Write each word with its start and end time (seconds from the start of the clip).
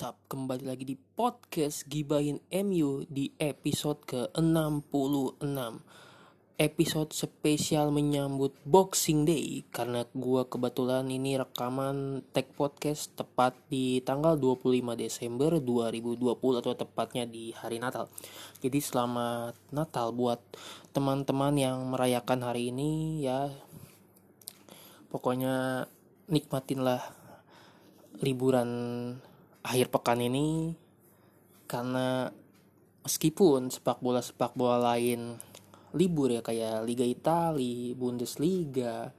WhatsApp 0.00 0.32
Kembali 0.32 0.64
lagi 0.64 0.88
di 0.88 0.96
podcast 0.96 1.84
Gibahin 1.84 2.40
MU 2.64 3.04
di 3.04 3.36
episode 3.36 4.00
ke-66. 4.08 5.44
Episode 6.56 7.12
spesial 7.12 7.92
menyambut 7.92 8.56
Boxing 8.64 9.28
Day 9.28 9.60
Karena 9.68 10.08
gue 10.08 10.42
kebetulan 10.48 11.04
ini 11.04 11.36
rekaman 11.36 12.24
tag 12.32 12.48
podcast 12.56 13.12
tepat 13.12 13.52
di 13.68 14.00
tanggal 14.00 14.40
25 14.40 14.72
Desember 14.96 15.60
2020 15.60 16.16
Atau 16.64 16.72
tepatnya 16.80 17.28
di 17.28 17.52
hari 17.52 17.76
Natal. 17.76 18.08
Jadi 18.64 18.80
selamat 18.80 19.52
Natal 19.68 20.16
buat 20.16 20.40
teman-teman 20.96 21.60
yang 21.60 21.76
merayakan 21.92 22.40
hari 22.40 22.72
ini 22.72 23.20
ya. 23.20 23.52
Pokoknya 25.12 25.84
nikmatinlah 26.32 27.04
liburan 28.24 28.72
akhir 29.60 29.92
pekan 29.92 30.20
ini 30.24 30.72
karena 31.68 32.32
meskipun 33.04 33.70
sepak 33.70 34.00
bola 34.00 34.20
sepak 34.24 34.56
bola 34.56 34.92
lain 34.92 35.36
libur 35.94 36.30
ya 36.30 36.42
kayak 36.42 36.86
Liga 36.86 37.02
Italia, 37.02 37.94
Bundesliga, 37.98 39.10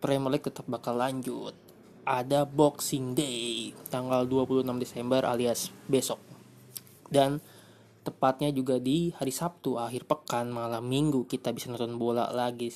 Premier 0.00 0.36
League 0.36 0.44
tetap 0.44 0.68
bakal 0.68 1.00
lanjut. 1.00 1.56
Ada 2.04 2.48
Boxing 2.48 3.12
Day 3.12 3.72
tanggal 3.92 4.24
26 4.24 4.64
Desember 4.80 5.24
alias 5.24 5.72
besok. 5.88 6.20
Dan 7.08 7.40
tepatnya 8.00 8.48
juga 8.52 8.80
di 8.80 9.12
hari 9.12 9.32
Sabtu 9.32 9.76
akhir 9.76 10.08
pekan 10.08 10.48
malam 10.48 10.88
Minggu 10.88 11.28
kita 11.28 11.52
bisa 11.52 11.68
nonton 11.72 12.00
bola 12.00 12.28
lagi. 12.32 12.72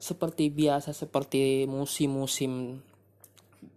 Seperti 0.00 0.48
biasa 0.48 0.96
seperti 0.96 1.68
musim-musim 1.68 2.80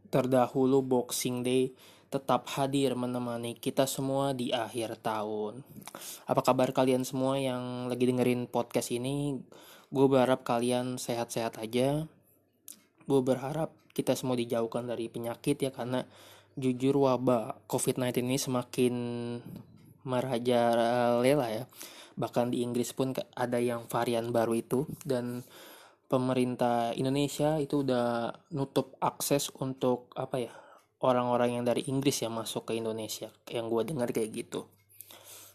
terdahulu 0.10 0.86
Boxing 0.86 1.42
Day 1.42 1.74
tetap 2.14 2.46
hadir 2.54 2.94
menemani 2.94 3.58
kita 3.58 3.90
semua 3.90 4.38
di 4.38 4.54
akhir 4.54 5.02
tahun. 5.02 5.66
Apa 6.30 6.46
kabar 6.46 6.70
kalian 6.70 7.02
semua 7.02 7.42
yang 7.42 7.90
lagi 7.90 8.06
dengerin 8.06 8.46
podcast 8.46 8.94
ini? 8.94 9.42
Gue 9.90 10.06
berharap 10.06 10.46
kalian 10.46 11.02
sehat-sehat 11.02 11.58
aja. 11.58 12.06
Gue 13.10 13.22
berharap 13.26 13.74
kita 13.98 14.14
semua 14.14 14.38
dijauhkan 14.38 14.86
dari 14.86 15.10
penyakit 15.10 15.58
ya 15.58 15.74
karena 15.74 16.06
jujur 16.54 17.02
wabah 17.02 17.66
COVID-19 17.66 18.30
ini 18.30 18.38
semakin 18.38 18.94
merajalela 20.06 21.50
ya. 21.50 21.66
Bahkan 22.14 22.54
di 22.54 22.62
Inggris 22.62 22.94
pun 22.94 23.18
ada 23.34 23.58
yang 23.58 23.90
varian 23.90 24.30
baru 24.30 24.54
itu 24.54 24.86
dan 25.02 25.42
pemerintah 26.06 26.94
Indonesia 26.94 27.58
itu 27.58 27.82
udah 27.82 28.38
nutup 28.54 28.94
akses 29.02 29.50
untuk 29.58 30.14
apa 30.14 30.38
ya 30.38 30.54
orang-orang 31.04 31.60
yang 31.60 31.64
dari 31.68 31.84
Inggris 31.92 32.24
yang 32.24 32.34
masuk 32.34 32.72
ke 32.72 32.80
Indonesia 32.80 33.28
yang 33.52 33.68
gue 33.68 33.84
dengar 33.84 34.10
kayak 34.10 34.32
gitu. 34.32 34.66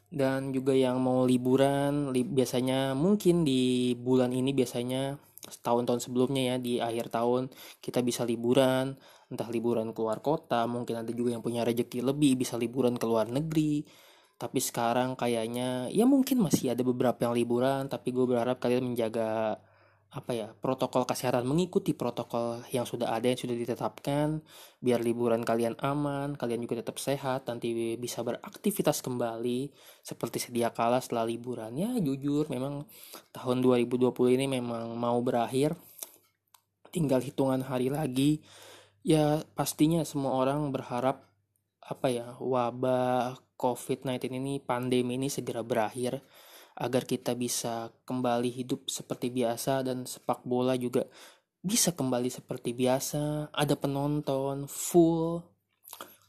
Dan 0.09 0.57
juga 0.57 0.73
yang 0.73 1.01
mau 1.05 1.29
liburan 1.29 2.13
li 2.13 2.25
biasanya 2.25 2.97
mungkin 2.97 3.45
di 3.45 3.93
bulan 3.93 4.33
ini 4.33 4.57
biasanya 4.57 5.17
tahun-tahun 5.61 6.01
sebelumnya 6.05 6.55
ya 6.55 6.57
di 6.61 6.81
akhir 6.81 7.13
tahun 7.13 7.53
kita 7.81 8.01
bisa 8.05 8.25
liburan 8.25 8.97
entah 9.29 9.49
liburan 9.53 9.93
keluar 9.93 10.25
kota 10.25 10.65
mungkin 10.65 11.05
ada 11.05 11.13
juga 11.13 11.37
yang 11.37 11.45
punya 11.45 11.61
rezeki 11.65 12.01
lebih 12.01 12.41
bisa 12.41 12.57
liburan 12.57 12.97
ke 12.97 13.05
luar 13.05 13.29
negeri. 13.29 13.85
Tapi 14.39 14.63
sekarang 14.63 15.19
kayaknya 15.19 15.91
ya 15.93 16.07
mungkin 16.07 16.41
masih 16.41 16.73
ada 16.73 16.81
beberapa 16.87 17.29
yang 17.29 17.35
liburan 17.37 17.91
tapi 17.91 18.15
gue 18.15 18.25
berharap 18.25 18.57
kalian 18.63 18.95
menjaga 18.95 19.61
apa 20.09 20.33
ya 20.33 20.49
protokol 20.57 21.05
kesehatan 21.05 21.45
mengikuti 21.45 21.93
protokol 21.93 22.65
yang 22.73 22.89
sudah 22.89 23.13
ada 23.13 23.29
yang 23.29 23.37
sudah 23.37 23.53
ditetapkan 23.53 24.41
biar 24.81 25.05
liburan 25.05 25.45
kalian 25.45 25.77
aman 25.85 26.33
kalian 26.33 26.65
juga 26.65 26.81
tetap 26.81 26.97
sehat 26.97 27.45
nanti 27.45 27.77
bisa 28.01 28.25
beraktivitas 28.25 29.05
kembali 29.05 29.69
seperti 30.01 30.49
sedia 30.49 30.73
kala 30.73 31.05
setelah 31.05 31.29
liburan. 31.29 31.77
Ya 31.77 31.93
jujur 32.01 32.49
memang 32.49 32.89
tahun 33.37 33.61
2020 33.61 34.09
ini 34.41 34.49
memang 34.49 34.97
mau 34.97 35.21
berakhir. 35.21 35.77
Tinggal 36.89 37.21
hitungan 37.21 37.61
hari 37.61 37.93
lagi. 37.93 38.41
Ya 39.05 39.45
pastinya 39.53 40.01
semua 40.09 40.41
orang 40.41 40.73
berharap 40.73 41.29
apa 41.85 42.09
ya 42.09 42.37
wabah 42.41 43.37
COVID-19 43.61 44.41
ini 44.41 44.55
pandemi 44.61 45.21
ini 45.21 45.29
segera 45.29 45.61
berakhir 45.61 46.25
agar 46.79 47.03
kita 47.03 47.35
bisa 47.35 47.91
kembali 48.07 48.55
hidup 48.55 48.87
seperti 48.87 49.35
biasa 49.35 49.83
dan 49.83 50.07
sepak 50.07 50.47
bola 50.47 50.79
juga 50.79 51.11
bisa 51.59 51.91
kembali 51.91 52.31
seperti 52.31 52.71
biasa. 52.71 53.51
Ada 53.51 53.75
penonton 53.75 54.71
full 54.71 55.43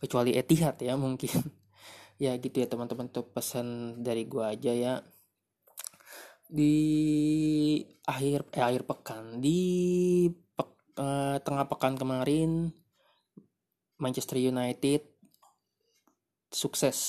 kecuali 0.01 0.33
Etihad 0.33 0.81
ya 0.81 0.97
mungkin. 0.97 1.31
Ya 2.19 2.35
gitu 2.35 2.59
ya 2.59 2.67
teman-teman. 2.67 3.07
Tuh 3.07 3.31
pesan 3.31 3.95
dari 4.03 4.27
gua 4.27 4.51
aja 4.51 4.75
ya. 4.75 4.99
Di 6.51 6.75
akhir 8.03 8.43
eh, 8.51 8.59
akhir 8.59 8.83
pekan 8.83 9.39
di 9.39 10.27
pe, 10.27 10.67
eh, 10.99 11.39
tengah 11.39 11.71
pekan 11.71 11.95
kemarin 11.95 12.75
Manchester 14.03 14.35
United 14.35 15.07
sukses 16.51 16.99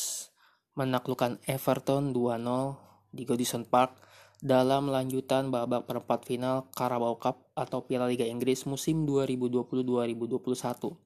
menaklukkan 0.78 1.42
Everton 1.42 2.14
2-0 2.14 2.89
di 3.10 3.26
Goodison 3.26 3.66
Park 3.66 3.98
dalam 4.40 4.88
lanjutan 4.88 5.52
babak 5.52 5.84
perempat 5.84 6.24
final 6.24 6.72
Carabao 6.72 7.20
Cup 7.20 7.52
atau 7.52 7.84
Piala 7.84 8.08
Liga 8.08 8.24
Inggris 8.24 8.64
musim 8.64 9.04
2020-2021. 9.04 10.96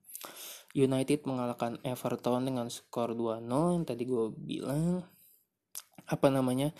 United 0.74 1.20
mengalahkan 1.26 1.78
Everton 1.86 2.46
dengan 2.46 2.66
skor 2.70 3.14
2-0 3.14 3.46
yang 3.46 3.84
tadi 3.86 4.02
gue 4.06 4.30
bilang 4.34 5.06
apa 6.04 6.28
namanya 6.28 6.74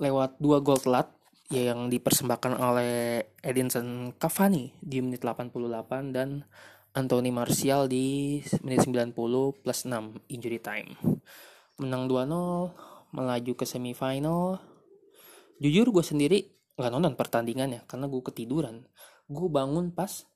lewat 0.00 0.38
dua 0.40 0.62
gol 0.62 0.78
telat 0.80 1.12
yang 1.50 1.90
dipersembahkan 1.90 2.62
oleh 2.62 3.26
Edinson 3.42 4.14
Cavani 4.14 4.70
di 4.78 5.02
menit 5.02 5.26
88 5.26 6.14
dan 6.14 6.46
Anthony 6.94 7.34
Martial 7.34 7.90
di 7.90 8.38
menit 8.62 8.86
90 8.86 9.14
plus 9.62 9.80
6 9.86 10.30
injury 10.30 10.62
time. 10.62 10.94
Menang 11.82 12.06
2-0, 12.06 13.14
melaju 13.14 13.52
ke 13.58 13.66
semifinal 13.66 14.62
jujur 15.60 15.92
gue 15.92 16.04
sendiri 16.04 16.38
nggak 16.74 16.90
nonton 16.90 17.14
pertandingannya 17.14 17.84
karena 17.84 18.08
gue 18.08 18.22
ketiduran. 18.24 18.82
Gue 19.30 19.48
bangun 19.52 19.92
pas 19.94 20.26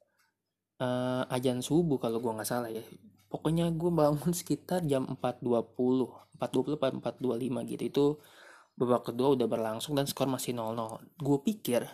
uh, 0.78 1.24
ajan 1.32 1.64
subuh 1.64 1.98
kalau 1.98 2.20
gue 2.20 2.30
nggak 2.30 2.48
salah 2.48 2.70
ya. 2.70 2.84
Pokoknya 3.32 3.66
gue 3.72 3.90
bangun 3.90 4.30
sekitar 4.30 4.84
jam 4.86 5.08
4.20 5.08 5.74
4.20 6.38 7.00
4.25 7.02 7.72
gitu. 7.72 7.82
Itu 7.88 8.04
babak 8.78 9.10
kedua 9.10 9.34
udah 9.34 9.46
berlangsung 9.48 9.96
dan 9.98 10.06
skor 10.06 10.26
masih 10.26 10.50
0-0 10.50 10.98
gue 11.22 11.38
pikir 11.46 11.86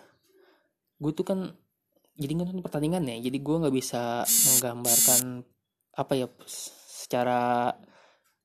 gue 1.01 1.13
tuh 1.17 1.25
kan 1.29 1.53
jadi 2.21 2.37
nonton 2.37 2.61
pertandingan 2.61 3.09
ya. 3.09 3.17
Jadi 3.17 3.39
gue 3.41 3.57
nggak 3.65 3.75
bisa 3.75 4.29
menggambarkan 4.29 5.41
apa 5.97 6.13
ya 6.13 6.29
secara 6.45 7.73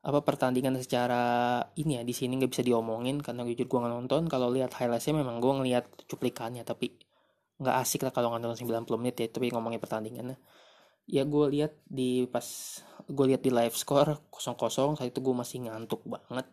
apa 0.06 0.22
pertandingan 0.22 0.78
secara 0.78 1.58
ini 1.82 1.98
ya 1.98 2.04
di 2.06 2.14
sini 2.14 2.38
nggak 2.38 2.52
bisa 2.54 2.62
diomongin 2.62 3.26
karena 3.26 3.42
jujur 3.42 3.66
gue 3.66 3.80
nonton. 3.90 4.30
Kalau 4.30 4.54
lihat 4.54 4.78
highlightnya 4.78 5.26
memang 5.26 5.42
gue 5.42 5.50
ngelihat 5.50 5.86
cuplikannya 6.06 6.62
tapi 6.62 6.94
nggak 7.58 7.76
asik 7.82 8.06
lah 8.06 8.14
kalau 8.14 8.30
nonton 8.38 8.54
90 8.54 8.86
menit 9.02 9.18
ya 9.18 9.26
tapi 9.34 9.50
ngomongin 9.50 9.82
pertandingannya. 9.82 10.38
Ya 11.10 11.26
gue 11.26 11.46
lihat 11.50 11.74
di 11.90 12.30
pas 12.30 12.46
gue 13.10 13.26
lihat 13.34 13.42
di 13.42 13.50
live 13.50 13.74
score 13.74 14.30
kosong 14.30 14.54
kosong 14.58 14.94
saat 14.94 15.10
itu 15.10 15.26
gue 15.26 15.34
masih 15.34 15.66
ngantuk 15.66 16.06
banget. 16.06 16.46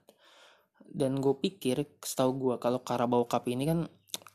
Dan 0.89 1.21
gue 1.21 1.37
pikir 1.37 1.85
setahu 2.01 2.31
gue 2.41 2.55
kalau 2.57 2.81
Carabao 2.81 3.29
Cup 3.29 3.45
ini 3.53 3.69
kan 3.69 3.85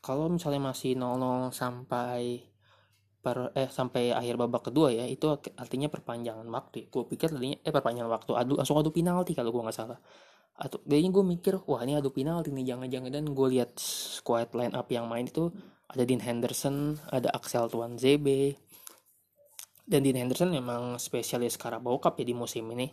kalau 0.05 0.29
misalnya 0.29 0.61
masih 0.71 0.93
0-0 0.93 1.51
sampai 1.51 2.46
per, 3.27 3.51
eh 3.59 3.67
sampai 3.67 4.15
akhir 4.15 4.39
babak 4.39 4.71
kedua 4.71 4.87
ya 4.95 5.03
itu 5.03 5.27
artinya 5.59 5.91
perpanjangan 5.91 6.47
waktu. 6.47 6.87
Gue 6.87 7.03
pikir 7.03 7.35
tadinya 7.35 7.59
eh 7.59 7.73
perpanjangan 7.75 8.07
waktu 8.07 8.31
adu 8.39 8.55
langsung 8.55 8.79
adu 8.79 8.95
penalti 8.95 9.35
kalau 9.35 9.51
gue 9.51 9.59
nggak 9.67 9.75
salah. 9.75 9.99
Atau 10.55 10.79
kayaknya 10.87 11.11
gue 11.11 11.23
mikir 11.27 11.53
wah 11.67 11.83
ini 11.83 11.99
adu 11.99 12.15
penalti 12.15 12.55
nih 12.55 12.71
jangan-jangan. 12.71 13.11
Dan 13.11 13.35
gue 13.35 13.47
lihat 13.51 13.75
squad 13.83 14.55
line 14.55 14.71
up 14.71 14.87
yang 14.87 15.11
main 15.11 15.27
itu 15.27 15.51
ada 15.91 16.07
Dean 16.07 16.23
Henderson 16.23 16.95
ada 17.11 17.27
Axel 17.35 17.67
Tuan 17.67 17.99
ZB 17.99 18.55
dan 19.83 20.03
Dean 20.03 20.19
Henderson 20.19 20.51
memang 20.51 20.95
spesialis 20.95 21.59
Carabao 21.59 21.99
Cup 21.99 22.15
ya 22.19 22.25
di 22.27 22.35
musim 22.35 22.63
ini. 22.71 22.87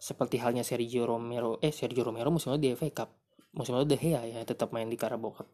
Seperti 0.00 0.40
halnya 0.40 0.64
Sergio 0.64 1.04
Romero 1.04 1.60
eh 1.60 1.72
Sergio 1.72 2.00
Romero 2.00 2.32
musim 2.32 2.56
lalu 2.56 2.60
di 2.64 2.68
FA 2.72 2.88
Cup. 3.04 3.12
Musim 3.52 3.76
lalu 3.76 3.92
De 3.92 3.96
Gea 4.00 4.24
ya 4.24 4.40
tetap 4.48 4.72
main 4.72 4.88
di 4.88 4.96
Carabao 4.96 5.36
Cup 5.36 5.48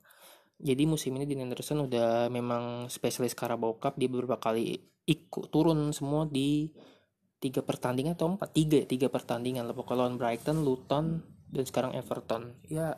jadi 0.62 0.86
musim 0.86 1.18
ini 1.18 1.26
Dean 1.26 1.42
Anderson 1.42 1.90
udah 1.90 2.30
memang 2.30 2.86
spesialis 2.86 3.34
Carabao 3.34 3.82
Cup 3.82 3.98
dia 3.98 4.06
beberapa 4.06 4.38
kali 4.38 4.78
ikut 5.02 5.50
turun 5.50 5.90
semua 5.90 6.30
di 6.30 6.70
tiga 7.42 7.66
pertandingan 7.66 8.14
atau 8.14 8.30
empat? 8.30 8.54
Tiga 8.54 8.78
tiga 8.86 9.10
pertandingan 9.10 9.66
pokoknya 9.74 9.98
lawan 10.06 10.14
Brighton, 10.14 10.62
Luton 10.62 11.26
dan 11.50 11.64
sekarang 11.66 11.98
Everton. 11.98 12.54
Ya 12.70 12.94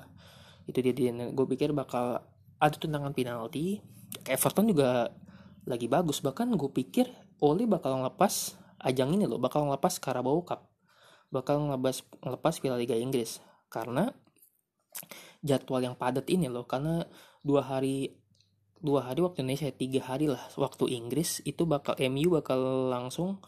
itu 0.69 0.85
dia 0.85 0.93
Dean 0.93 1.33
gue 1.33 1.47
pikir 1.49 1.73
bakal 1.73 2.21
ada 2.61 2.77
tendangan 2.77 3.17
penalti. 3.17 3.81
Everton 4.29 4.69
juga 4.69 5.09
lagi 5.65 5.89
bagus. 5.89 6.21
Bahkan 6.21 6.53
gue 6.61 6.71
pikir 6.71 7.09
Oli 7.41 7.65
bakal 7.65 7.97
ngelepas 8.05 8.61
ajang 8.85 9.17
ini 9.17 9.25
loh 9.25 9.41
bakal 9.41 9.65
ngelepas 9.65 9.97
Carabao 9.97 10.45
Cup. 10.45 10.69
Bakal 11.33 11.73
ngebahas 11.73 12.05
ngelepas 12.21 12.55
Piala 12.61 12.77
Liga 12.77 12.95
Inggris. 12.95 13.41
Karena 13.73 14.13
jadwal 15.41 15.83
yang 15.83 15.97
padat 15.99 16.29
ini 16.31 16.47
loh 16.47 16.69
karena 16.69 17.03
dua 17.45 17.63
hari 17.63 18.17
dua 18.81 19.05
hari 19.05 19.21
waktu 19.21 19.45
Indonesia 19.45 19.69
tiga 19.71 20.01
hari 20.05 20.29
lah 20.29 20.41
waktu 20.57 20.91
Inggris 20.93 21.45
itu 21.45 21.69
bakal 21.69 21.97
MU 22.09 22.41
bakal 22.41 22.89
langsung 22.89 23.41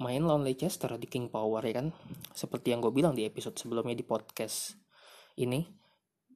main 0.00 0.24
lawan 0.24 0.48
Leicester 0.48 0.96
di 0.96 1.04
King 1.04 1.28
Power 1.28 1.60
ya 1.60 1.84
kan? 1.84 1.92
Seperti 2.32 2.72
yang 2.72 2.80
gue 2.80 2.92
bilang 2.92 3.12
di 3.12 3.28
episode 3.28 3.60
sebelumnya 3.60 3.92
di 3.92 4.04
podcast 4.04 4.80
ini. 5.36 5.68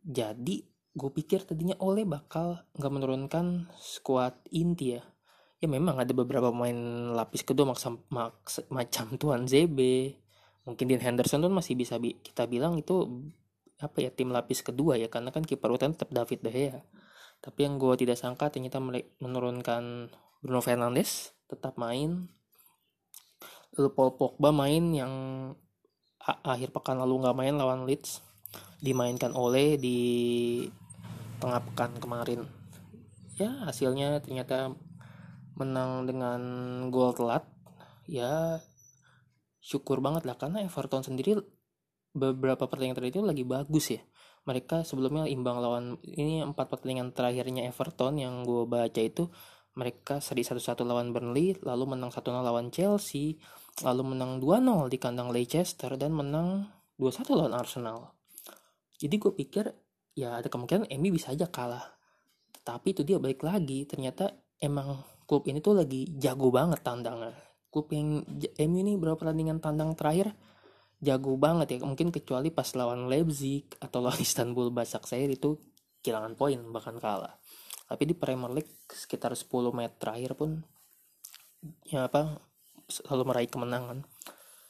Jadi 0.04 0.60
gue 0.94 1.10
pikir 1.10 1.48
tadinya 1.48 1.74
Ole 1.80 2.04
bakal 2.04 2.60
nggak 2.76 2.92
menurunkan 2.92 3.72
squad 3.80 4.36
inti 4.52 5.00
ya. 5.00 5.02
Ya 5.64 5.68
memang 5.72 5.96
ada 5.96 6.12
beberapa 6.12 6.52
pemain 6.52 6.76
lapis 7.16 7.40
kedua 7.40 7.72
maksa, 7.72 7.96
maksa, 8.12 8.68
macam 8.68 9.16
Tuan 9.16 9.48
ZB 9.48 10.12
mungkin 10.64 10.84
Dean 10.88 11.00
Henderson 11.00 11.44
tuh 11.44 11.52
masih 11.52 11.76
bisa 11.76 12.00
bi 12.00 12.16
kita 12.24 12.48
bilang 12.48 12.80
itu 12.80 13.04
apa 13.84 14.00
ya 14.00 14.10
tim 14.10 14.32
lapis 14.32 14.64
kedua 14.64 14.96
ya 14.96 15.12
karena 15.12 15.28
kan 15.28 15.44
kiper 15.44 15.68
utama 15.68 15.92
tetap 15.92 16.10
David 16.10 16.40
De 16.40 16.50
Gea. 16.50 16.80
Tapi 17.44 17.68
yang 17.68 17.76
gue 17.76 17.92
tidak 18.00 18.16
sangka 18.16 18.48
ternyata 18.48 18.80
menurunkan 19.20 20.08
Bruno 20.40 20.64
Fernandes 20.64 21.36
tetap 21.44 21.76
main. 21.76 22.32
Lalu 23.76 23.88
Paul 23.92 24.16
Pogba 24.16 24.48
main 24.54 24.96
yang 24.96 25.12
akhir 26.24 26.72
pekan 26.72 26.96
lalu 26.96 27.20
nggak 27.20 27.36
main 27.36 27.54
lawan 27.60 27.84
Leeds. 27.84 28.24
Dimainkan 28.80 29.36
oleh 29.36 29.76
di 29.76 30.00
tengah 31.36 31.60
pekan 31.68 31.92
kemarin. 32.00 32.48
Ya 33.36 33.52
hasilnya 33.68 34.24
ternyata 34.24 34.72
menang 35.52 36.08
dengan 36.08 36.40
gol 36.88 37.12
telat. 37.12 37.44
Ya 38.08 38.64
syukur 39.64 40.04
banget 40.04 40.28
lah 40.28 40.36
karena 40.36 40.60
Everton 40.60 41.00
sendiri 41.00 41.40
beberapa 42.14 42.70
pertandingan 42.70 42.96
terakhir 42.96 43.20
itu 43.20 43.26
lagi 43.26 43.44
bagus 43.44 43.86
ya. 43.92 44.00
Mereka 44.46 44.86
sebelumnya 44.86 45.26
imbang 45.26 45.58
lawan 45.58 45.98
ini 46.06 46.40
empat 46.40 46.70
pertandingan 46.70 47.10
terakhirnya 47.10 47.66
Everton 47.66 48.16
yang 48.16 48.46
gue 48.46 48.64
baca 48.64 49.00
itu 49.02 49.28
mereka 49.74 50.22
seri 50.22 50.46
satu-satu 50.46 50.86
lawan 50.86 51.10
Burnley 51.10 51.58
lalu 51.66 51.98
menang 51.98 52.14
satu 52.14 52.30
0 52.30 52.46
lawan 52.46 52.70
Chelsea 52.70 53.42
lalu 53.82 54.14
menang 54.14 54.38
2-0 54.38 54.86
di 54.86 54.98
kandang 55.02 55.34
Leicester 55.34 55.98
dan 55.98 56.14
menang 56.14 56.70
2-1 57.02 57.26
lawan 57.34 57.54
Arsenal. 57.58 58.14
Jadi 58.94 59.14
gue 59.18 59.32
pikir 59.34 59.64
ya 60.14 60.38
ada 60.38 60.46
kemungkinan 60.46 60.86
Emi 60.86 61.10
bisa 61.10 61.34
aja 61.34 61.50
kalah. 61.50 61.98
Tapi 62.62 62.94
itu 62.94 63.02
dia 63.02 63.18
balik 63.18 63.42
lagi 63.42 63.82
ternyata 63.84 64.30
emang 64.62 65.02
klub 65.26 65.44
ini 65.50 65.58
tuh 65.58 65.74
lagi 65.82 66.06
jago 66.16 66.54
banget 66.54 66.80
tandangnya. 66.86 67.34
Klub 67.74 67.90
yang 67.90 68.22
MU 68.62 68.78
ini 68.86 68.94
berapa 68.94 69.18
pertandingan 69.18 69.58
tandang 69.58 69.98
terakhir 69.98 70.30
jago 71.04 71.36
banget 71.36 71.76
ya. 71.76 71.78
Mungkin 71.84 72.08
kecuali 72.08 72.48
pas 72.48 72.72
lawan 72.72 73.06
Leipzig 73.12 73.68
atau 73.78 74.00
lawan 74.00 74.18
Istanbul 74.26 74.72
Başakşehir 74.72 75.36
itu 75.36 75.60
kehilangan 76.00 76.34
poin 76.34 76.58
bahkan 76.72 76.96
kalah. 76.96 77.36
Tapi 77.84 78.08
di 78.08 78.14
Premier 78.16 78.50
League 78.50 78.72
sekitar 78.88 79.36
10 79.36 79.44
match 79.76 80.00
terakhir 80.00 80.32
pun 80.34 80.64
ya 81.84 82.08
apa 82.08 82.40
selalu 82.88 83.22
meraih 83.28 83.50
kemenangan. 83.52 84.08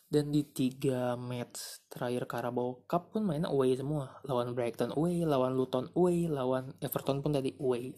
Dan 0.05 0.31
di 0.31 0.47
tiga 0.47 1.19
match 1.19 1.83
terakhir 1.91 2.31
Carabao 2.31 2.87
Cup 2.87 3.15
pun 3.15 3.27
mainnya 3.27 3.51
away 3.51 3.75
semua. 3.75 4.19
Lawan 4.27 4.55
Brighton 4.55 4.95
away 4.95 5.23
lawan 5.23 5.55
Luton 5.55 5.91
away 5.95 6.27
lawan 6.27 6.75
Everton 6.83 7.23
pun 7.23 7.35
tadi 7.35 7.55
away. 7.59 7.95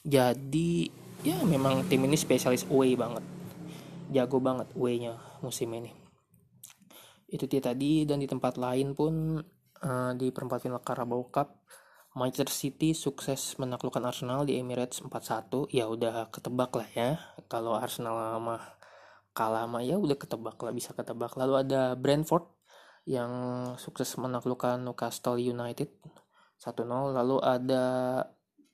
Jadi 0.00 0.88
ya 1.20 1.36
memang 1.44 1.84
tim 1.88 2.04
ini 2.08 2.16
spesialis 2.16 2.64
away 2.72 2.96
banget. 2.96 3.24
Jago 4.10 4.40
banget 4.40 4.66
away-nya 4.74 5.14
musim 5.38 5.70
ini 5.70 5.99
itu 7.30 7.46
dia 7.46 7.62
tadi 7.62 8.04
dan 8.04 8.18
di 8.18 8.26
tempat 8.26 8.58
lain 8.58 8.92
pun 8.92 9.38
uh, 9.86 10.12
di 10.18 10.28
perempat 10.34 10.66
final 10.66 10.82
Carabao 10.82 11.30
Cup 11.30 11.60
Manchester 12.10 12.50
City 12.50 12.90
sukses 12.90 13.54
menaklukkan 13.62 14.02
Arsenal 14.02 14.42
di 14.42 14.58
Emirates 14.58 14.98
4-1 14.98 15.70
ya 15.70 15.86
udah 15.86 16.26
ketebak 16.34 16.74
lah 16.74 16.88
ya. 16.90 17.10
Kalau 17.46 17.78
Arsenal 17.78 18.42
mah 18.42 18.58
kalah 19.30 19.70
mah 19.70 19.78
ya 19.86 19.94
udah 19.94 20.18
ketebak 20.18 20.58
lah 20.58 20.74
bisa 20.74 20.90
ketebak. 20.90 21.38
Lalu 21.38 21.62
ada 21.62 21.94
Brentford 21.94 22.50
yang 23.06 23.30
sukses 23.78 24.10
menaklukkan 24.18 24.82
Newcastle 24.82 25.38
United 25.38 25.88
1-0 26.60 26.84
lalu 27.16 27.40
ada 27.40 27.84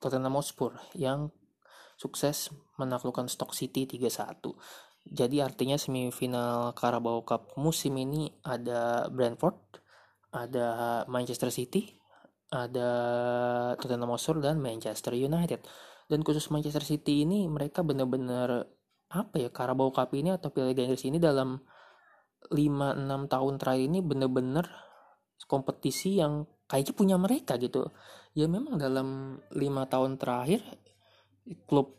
Tottenham 0.03 0.41
Hotspur 0.41 0.75
yang 0.99 1.31
sukses 1.95 2.51
menaklukkan 2.77 3.29
Stock 3.29 3.53
City 3.53 3.85
3-1. 3.85 4.43
Jadi 5.07 5.39
artinya 5.39 5.79
semifinal 5.79 6.75
Carabao 6.75 7.23
Cup 7.23 7.55
musim 7.55 7.95
ini 7.95 8.27
ada 8.43 9.07
Brentford, 9.07 9.79
ada 10.35 11.03
Manchester 11.07 11.55
City, 11.55 11.95
ada 12.51 12.91
Tottenham 13.79 14.11
Hotspur 14.11 14.43
dan 14.43 14.59
Manchester 14.59 15.15
United. 15.15 15.63
Dan 16.07 16.27
khusus 16.27 16.51
Manchester 16.51 16.83
City 16.83 17.23
ini 17.23 17.47
mereka 17.47 17.87
benar-benar 17.87 18.67
apa 19.11 19.37
ya 19.39 19.51
Carabao 19.55 19.95
Cup 19.95 20.11
ini 20.19 20.35
atau 20.35 20.51
Piala 20.51 20.75
Inggris 20.75 21.07
ini 21.07 21.23
dalam 21.23 21.59
5-6 22.51 23.31
tahun 23.31 23.55
terakhir 23.59 23.85
ini 23.87 23.99
benar-benar 24.03 24.67
kompetisi 25.47 26.19
yang 26.19 26.47
kayaknya 26.67 26.95
punya 26.95 27.17
mereka 27.19 27.59
gitu. 27.59 27.91
Ya 28.35 28.51
memang 28.51 28.79
dalam 28.79 29.39
5 29.55 29.93
tahun 29.93 30.19
terakhir 30.19 30.63
klub 31.71 31.95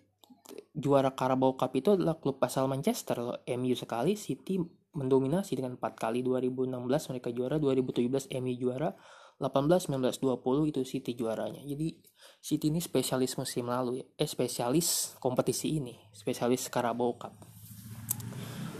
juara 0.74 1.14
Carabao 1.14 1.56
Cup 1.56 1.74
itu 1.76 1.96
adalah 1.96 2.18
klub 2.20 2.42
asal 2.44 2.70
Manchester 2.70 3.18
loh. 3.20 3.38
MU 3.46 3.76
sekali, 3.76 4.16
City 4.16 4.60
mendominasi 4.98 5.54
dengan 5.60 5.78
4 5.78 5.94
kali 5.94 6.26
2016 6.26 7.12
mereka 7.14 7.30
juara, 7.30 7.62
2017 7.62 8.34
MU 8.42 8.54
juara, 8.58 8.90
18 9.38 9.88
19 9.94 10.18
20 10.18 10.72
itu 10.74 10.82
City 10.88 11.14
juaranya. 11.14 11.62
Jadi 11.62 11.98
City 12.42 12.74
ini 12.74 12.82
spesialis 12.82 13.38
musim 13.38 13.70
lalu 13.70 14.02
ya. 14.02 14.06
Eh 14.18 14.30
spesialis 14.30 15.20
kompetisi 15.22 15.78
ini, 15.78 15.94
spesialis 16.12 16.68
Carabao 16.74 17.14
Cup. 17.20 17.34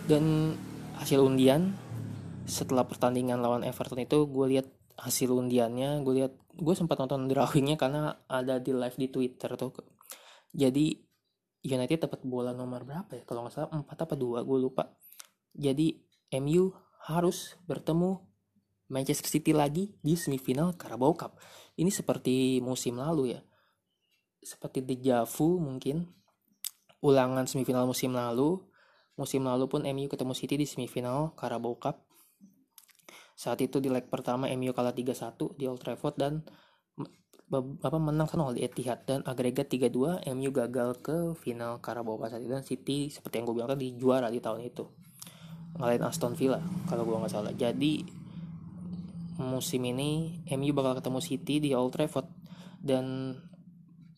Dan 0.08 0.56
hasil 0.98 1.22
undian 1.22 1.76
setelah 2.48 2.88
pertandingan 2.88 3.44
lawan 3.44 3.68
Everton 3.68 4.02
itu 4.02 4.24
gue 4.26 4.46
lihat 4.58 4.68
hasil 4.98 5.30
undiannya, 5.30 6.02
gue 6.02 6.14
lihat 6.24 6.34
gue 6.58 6.74
sempat 6.74 6.98
nonton 6.98 7.30
drawingnya 7.30 7.78
karena 7.78 8.18
ada 8.26 8.58
di 8.58 8.74
live 8.74 8.98
di 8.98 9.08
Twitter 9.14 9.54
tuh 9.54 9.70
jadi 10.58 11.07
United 11.68 12.08
dapat 12.08 12.24
bola 12.24 12.56
nomor 12.56 12.88
berapa 12.88 13.12
ya? 13.12 13.24
Kalau 13.28 13.44
nggak 13.44 13.54
salah 13.54 13.70
4 13.76 13.84
apa 13.84 14.16
2 14.16 14.48
gue 14.48 14.58
lupa. 14.58 14.96
Jadi 15.52 16.00
MU 16.40 16.72
harus 17.12 17.60
bertemu 17.68 18.24
Manchester 18.88 19.28
City 19.28 19.52
lagi 19.52 19.92
di 20.00 20.16
semifinal 20.16 20.72
Carabao 20.80 21.12
Cup. 21.12 21.36
Ini 21.76 21.92
seperti 21.92 22.64
musim 22.64 22.96
lalu 22.96 23.36
ya. 23.36 23.42
Seperti 24.40 24.80
dejavu 24.80 25.60
mungkin. 25.60 26.08
Ulangan 27.04 27.44
semifinal 27.46 27.84
musim 27.84 28.16
lalu. 28.16 28.64
Musim 29.20 29.44
lalu 29.44 29.68
pun 29.68 29.84
MU 29.84 30.08
ketemu 30.08 30.34
City 30.38 30.56
di 30.56 30.64
semifinal 30.64 31.36
Carabao 31.36 31.76
Cup. 31.76 32.08
Saat 33.38 33.60
itu 33.62 33.78
di 33.84 33.92
leg 33.92 34.08
pertama 34.08 34.48
MU 34.56 34.72
kalah 34.72 34.96
3-1 34.96 35.60
di 35.60 35.68
Old 35.68 35.84
Trafford 35.84 36.16
dan 36.16 36.42
apa 37.48 37.96
menang 37.96 38.28
kan 38.28 38.44
di 38.52 38.68
Etihad 38.68 39.08
dan 39.08 39.24
agregat 39.24 39.72
3-2 39.72 40.28
MU 40.36 40.52
gagal 40.52 41.00
ke 41.00 41.32
final 41.40 41.80
Carabao 41.80 42.20
Cup 42.20 42.36
dan 42.36 42.60
City 42.68 43.08
seperti 43.08 43.40
yang 43.40 43.46
gue 43.48 43.56
bilang 43.56 43.72
tadi 43.72 43.96
juara 43.96 44.28
di 44.28 44.44
tahun 44.44 44.68
itu. 44.68 44.84
Ngalahin 45.80 46.04
Aston 46.04 46.36
Villa 46.36 46.60
kalau 46.92 47.08
gue 47.08 47.16
nggak 47.16 47.32
salah. 47.32 47.56
Jadi 47.56 48.04
musim 49.40 49.80
ini 49.88 50.44
MU 50.60 50.76
bakal 50.76 51.00
ketemu 51.00 51.20
City 51.24 51.56
di 51.64 51.72
Old 51.72 51.96
Trafford 51.96 52.28
dan 52.84 53.38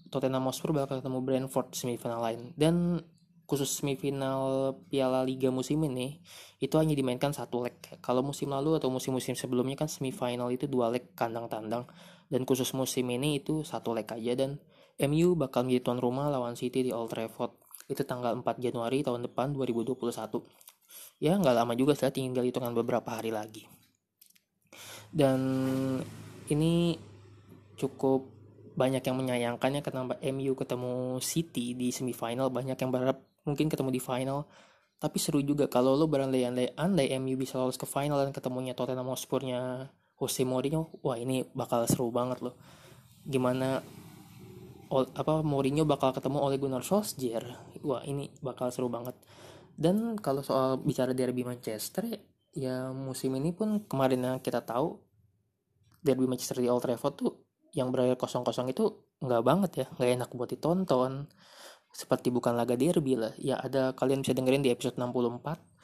Tottenham 0.10 0.50
Hotspur 0.50 0.74
bakal 0.74 1.06
ketemu 1.06 1.22
Brentford 1.22 1.70
semifinal 1.78 2.26
lain. 2.26 2.58
Dan 2.58 2.98
khusus 3.50 3.82
semifinal 3.82 4.78
Piala 4.94 5.26
Liga 5.26 5.50
musim 5.50 5.82
ini 5.82 6.22
itu 6.62 6.78
hanya 6.78 6.94
dimainkan 6.94 7.34
satu 7.34 7.66
leg. 7.66 7.74
Kalau 8.06 8.22
musim 8.22 8.54
lalu 8.54 8.78
atau 8.78 8.94
musim-musim 8.94 9.34
sebelumnya 9.34 9.74
kan 9.74 9.90
semifinal 9.90 10.54
itu 10.54 10.70
dua 10.70 10.94
leg 10.94 11.10
kandang 11.18 11.50
tandang 11.50 11.90
dan 12.30 12.46
khusus 12.46 12.70
musim 12.78 13.10
ini 13.10 13.42
itu 13.42 13.66
satu 13.66 13.98
leg 13.98 14.06
aja. 14.06 14.38
Dan 14.38 14.62
MU 15.02 15.34
bakal 15.34 15.66
menjadi 15.66 15.90
tuan 15.90 15.98
rumah 15.98 16.30
lawan 16.30 16.54
City 16.54 16.86
di 16.86 16.94
Old 16.94 17.10
Trafford. 17.10 17.58
Itu 17.90 18.06
tanggal 18.06 18.38
4 18.38 18.62
Januari 18.62 19.02
tahun 19.02 19.26
depan 19.26 19.58
2021 19.58 20.70
ya 21.20 21.36
nggak 21.36 21.56
lama 21.56 21.74
juga 21.76 21.94
saya 21.94 22.10
tinggal 22.10 22.48
hitungan 22.48 22.72
beberapa 22.72 23.20
hari 23.20 23.30
lagi. 23.30 23.68
Dan 25.10 25.42
ini 26.48 26.96
cukup 27.76 28.30
banyak 28.80 29.04
yang 29.04 29.18
menyayangkannya 29.20 29.82
kenapa 29.84 30.16
MU 30.32 30.56
ketemu 30.56 31.20
City 31.20 31.76
di 31.76 31.92
semifinal. 31.92 32.48
Banyak 32.48 32.80
yang 32.80 32.92
berharap 32.94 33.20
mungkin 33.50 33.68
ketemu 33.68 33.90
di 33.90 34.02
final. 34.02 34.46
Tapi 35.00 35.16
seru 35.16 35.40
juga 35.40 35.72
kalau 35.72 35.96
lo 35.96 36.12
berandai-andai 36.12 36.76
andai 36.76 37.08
MU 37.18 37.40
bisa 37.40 37.56
lolos 37.56 37.80
ke 37.80 37.88
final 37.88 38.20
dan 38.20 38.36
ketemunya 38.36 38.76
Tottenham 38.76 39.08
Hotspurnya 39.10 39.88
Jose 40.20 40.44
Mourinho 40.44 41.00
wah 41.00 41.16
ini 41.16 41.48
bakal 41.56 41.88
seru 41.88 42.12
banget 42.12 42.44
loh. 42.44 42.60
Gimana 43.24 43.80
ol, 44.92 45.08
apa 45.16 45.40
Mourinho 45.40 45.88
bakal 45.88 46.12
ketemu 46.12 46.38
oleh 46.44 46.60
Gunnar 46.60 46.84
Solskjaer? 46.84 47.48
Wah 47.88 48.04
ini 48.04 48.28
bakal 48.44 48.76
seru 48.76 48.92
banget. 48.92 49.16
Dan 49.80 50.20
kalau 50.20 50.44
soal 50.44 50.76
bicara 50.84 51.16
derby 51.16 51.48
Manchester 51.48 52.04
ya 52.52 52.92
musim 52.92 53.32
ini 53.40 53.56
pun 53.56 53.88
kemarin 53.88 54.20
yang 54.20 54.38
kita 54.44 54.60
tahu 54.68 55.00
derby 56.04 56.28
Manchester 56.28 56.60
di 56.60 56.68
Old 56.68 56.84
Trafford 56.84 57.16
tuh 57.16 57.32
yang 57.72 57.88
berakhir 57.96 58.20
kosong-kosong 58.20 58.68
itu 58.76 59.16
nggak 59.24 59.44
banget 59.48 59.72
ya. 59.80 59.86
Nggak 59.96 60.10
enak 60.20 60.30
buat 60.36 60.50
ditonton 60.52 61.32
seperti 61.92 62.30
bukan 62.30 62.56
laga 62.56 62.78
derby 62.78 63.18
lah. 63.18 63.34
Ya 63.38 63.60
ada 63.60 63.94
kalian 63.94 64.22
bisa 64.24 64.34
dengerin 64.34 64.64
di 64.66 64.72
episode 64.74 64.96
64 64.96 65.80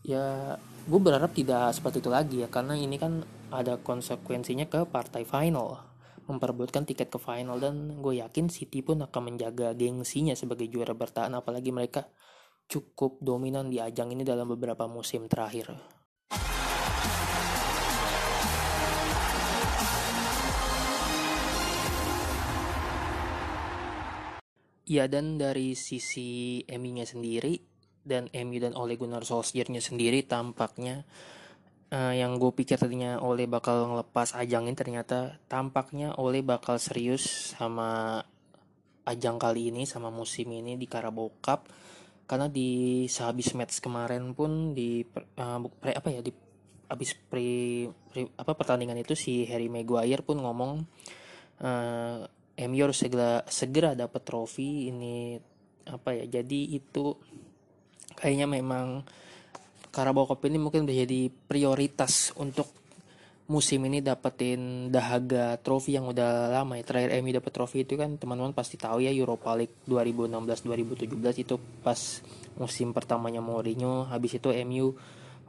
ya 0.00 0.56
gue 0.88 1.00
berharap 1.00 1.36
tidak 1.36 1.76
seperti 1.76 2.00
itu 2.00 2.08
lagi 2.08 2.36
ya 2.40 2.48
karena 2.48 2.72
ini 2.72 2.96
kan 2.96 3.20
ada 3.52 3.76
konsekuensinya 3.76 4.66
ke 4.70 4.88
partai 4.88 5.28
final. 5.28 5.76
Memperebutkan 6.30 6.86
tiket 6.86 7.10
ke 7.10 7.18
final 7.18 7.58
dan 7.58 7.98
gue 7.98 8.22
yakin 8.22 8.46
City 8.48 8.86
pun 8.86 9.02
akan 9.02 9.34
menjaga 9.34 9.74
gengsinya 9.74 10.32
sebagai 10.38 10.70
juara 10.70 10.94
bertahan 10.94 11.34
apalagi 11.34 11.74
mereka 11.74 12.06
cukup 12.70 13.18
dominan 13.18 13.66
di 13.66 13.82
ajang 13.82 14.14
ini 14.14 14.22
dalam 14.22 14.46
beberapa 14.46 14.86
musim 14.86 15.26
terakhir. 15.26 15.74
Ya 24.90 25.06
dan 25.06 25.38
dari 25.38 25.78
sisi 25.78 26.66
MU-nya 26.66 27.06
sendiri 27.06 27.62
dan 28.02 28.26
MU 28.34 28.58
dan 28.58 28.74
Ole 28.74 28.98
Gunnar 28.98 29.22
Solskjaer-nya 29.22 29.78
sendiri 29.78 30.26
tampaknya 30.26 31.06
uh, 31.94 32.10
yang 32.10 32.42
gue 32.42 32.50
pikir 32.50 32.74
tadinya 32.74 33.22
Ole 33.22 33.46
bakal 33.46 33.86
ngelepas 33.86 34.34
ajang 34.34 34.66
ini 34.66 34.74
ternyata 34.74 35.38
tampaknya 35.46 36.18
Ole 36.18 36.42
bakal 36.42 36.82
serius 36.82 37.54
sama 37.54 38.18
ajang 39.06 39.38
kali 39.38 39.70
ini 39.74 39.86
sama 39.86 40.08
musim 40.10 40.50
ini 40.50 40.74
di 40.74 40.86
Carabao 40.90 41.30
Cup. 41.38 41.70
Karena 42.26 42.46
di 42.46 43.06
sehabis 43.10 43.58
match 43.58 43.82
kemarin 43.82 44.38
pun 44.38 44.70
di 44.70 45.02
uh, 45.38 45.58
pre, 45.66 45.94
apa 45.94 46.08
ya 46.14 46.22
di 46.22 46.30
habis 46.90 47.14
pre, 47.14 47.86
pre 48.10 48.30
apa 48.34 48.54
pertandingan 48.54 48.98
itu 48.98 49.14
si 49.14 49.46
Harry 49.46 49.70
Maguire 49.70 50.22
pun 50.22 50.42
ngomong 50.42 50.82
uh, 51.62 52.22
MU 52.68 52.80
harus 52.84 53.00
segera 53.00 53.40
segera 53.48 53.96
dapat 53.96 54.20
trofi 54.20 54.92
ini 54.92 55.40
apa 55.88 56.12
ya 56.12 56.40
jadi 56.40 56.60
itu 56.76 57.16
kayaknya 58.18 58.46
memang 58.50 59.02
Carabao 59.90 60.28
Cup 60.28 60.44
ini 60.46 60.60
mungkin 60.60 60.86
menjadi 60.86 61.32
prioritas 61.50 62.30
untuk 62.38 62.70
musim 63.50 63.82
ini 63.82 63.98
dapetin 63.98 64.94
dahaga 64.94 65.58
trofi 65.58 65.98
yang 65.98 66.06
udah 66.06 66.54
lama 66.54 66.78
ya. 66.78 66.86
Terakhir 66.86 67.18
MU 67.18 67.34
dapat 67.34 67.50
trofi 67.50 67.82
itu 67.82 67.98
kan 67.98 68.14
teman-teman 68.14 68.54
pasti 68.54 68.78
tahu 68.78 69.02
ya 69.02 69.10
Europa 69.10 69.50
League 69.58 69.74
2016-2017 69.90 71.42
itu 71.42 71.58
pas 71.82 71.98
musim 72.54 72.94
pertamanya 72.94 73.42
Mourinho. 73.42 74.06
Habis 74.06 74.38
itu 74.38 74.54
MU 74.62 74.86
uh, 74.86 74.94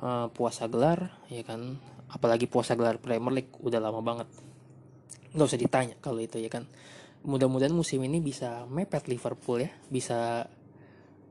eh, 0.01 0.27
puasa 0.33 0.65
gelar 0.65 1.13
ya 1.29 1.45
kan? 1.45 1.77
Apalagi 2.09 2.49
puasa 2.49 2.73
gelar 2.73 2.97
Premier 2.97 3.45
League 3.45 3.53
udah 3.61 3.77
lama 3.77 4.01
banget. 4.01 4.25
Nggak 5.37 5.47
usah 5.53 5.61
ditanya 5.61 5.95
kalau 6.01 6.17
itu 6.17 6.41
ya 6.41 6.49
kan 6.49 6.65
mudah-mudahan 7.21 7.73
musim 7.73 8.01
ini 8.01 8.21
bisa 8.21 8.65
mepet 8.67 9.05
Liverpool 9.07 9.65
ya. 9.65 9.71
Bisa 9.89 10.45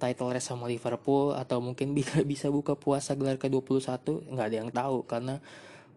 title 0.01 0.33
race 0.33 0.49
sama 0.49 0.65
Liverpool 0.71 1.37
atau 1.37 1.61
mungkin 1.61 1.93
bisa 1.99 2.25
bisa 2.25 2.47
buka 2.49 2.75
puasa 2.75 3.15
gelar 3.15 3.37
ke-21. 3.37 4.31
Nggak 4.31 4.47
ada 4.47 4.57
yang 4.57 4.71
tahu 4.73 5.05
karena 5.05 5.39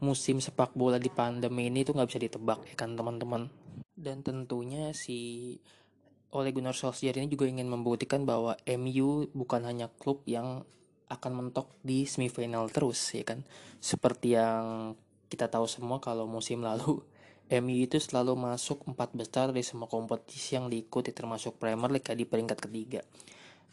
musim 0.03 0.43
sepak 0.43 0.75
bola 0.75 0.99
di 0.99 1.07
pandemi 1.07 1.71
ini 1.71 1.87
tuh 1.87 1.95
nggak 1.95 2.09
bisa 2.11 2.19
ditebak 2.19 2.59
ya 2.67 2.75
kan 2.75 2.97
teman-teman. 2.97 3.47
Dan 3.93 4.19
tentunya 4.25 4.91
si 4.91 5.55
Ole 6.33 6.49
Gunnar 6.49 6.73
Solskjaer 6.73 7.21
ini 7.21 7.29
juga 7.29 7.45
ingin 7.45 7.69
membuktikan 7.69 8.25
bahwa 8.25 8.57
MU 8.65 9.29
bukan 9.31 9.63
hanya 9.69 9.87
klub 10.01 10.25
yang 10.25 10.65
akan 11.07 11.31
mentok 11.37 11.69
di 11.85 12.09
semifinal 12.09 12.67
terus 12.73 12.99
ya 13.13 13.23
kan. 13.23 13.45
Seperti 13.77 14.33
yang 14.33 14.97
kita 15.29 15.45
tahu 15.49 15.69
semua 15.69 16.01
kalau 16.01 16.25
musim 16.25 16.65
lalu 16.65 17.05
MU 17.51 17.75
itu 17.83 17.99
selalu 17.99 18.39
masuk 18.39 18.87
empat 18.87 19.11
besar 19.11 19.51
di 19.51 19.59
semua 19.61 19.91
kompetisi 19.91 20.55
yang 20.55 20.71
diikuti 20.71 21.11
termasuk 21.11 21.59
Premier 21.59 21.91
League 21.91 22.07
di 22.15 22.23
peringkat 22.23 22.59
ketiga. 22.63 23.03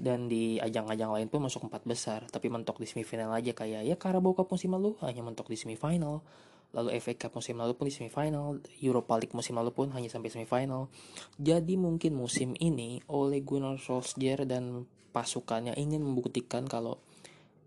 Dan 0.00 0.27
di 0.27 0.57
ajang-ajang 0.57 1.12
lain 1.12 1.29
pun 1.29 1.45
masuk 1.45 1.69
empat 1.69 1.85
besar 1.85 2.25
tapi 2.33 2.49
mentok 2.49 2.81
di 2.81 2.89
semifinal 2.89 3.37
aja 3.37 3.53
kayak 3.53 3.85
ya 3.85 3.97
Carabao 4.00 4.33
Cup 4.33 4.49
musim 4.49 4.73
lalu 4.73 4.97
hanya 5.05 5.23
mentok 5.23 5.47
di 5.53 5.61
semifinal. 5.61 6.25
Lalu 6.71 6.97
FA 7.03 7.15
Cup 7.27 7.37
musim 7.37 7.59
lalu 7.59 7.77
pun 7.77 7.87
di 7.87 7.95
semifinal 7.95 8.59
Europa 8.81 9.15
League 9.21 9.37
musim 9.37 9.55
lalu 9.55 9.71
pun 9.71 9.93
hanya 9.95 10.09
sampai 10.09 10.33
semifinal. 10.33 10.89
Jadi 11.37 11.77
mungkin 11.77 12.17
musim 12.17 12.57
ini 12.59 13.05
oleh 13.12 13.45
Gunnar 13.45 13.77
Solskjaer 13.79 14.49
dan 14.49 14.89
pasukannya 15.11 15.77
ingin 15.77 16.00
membuktikan 16.00 16.65
kalau 16.65 17.03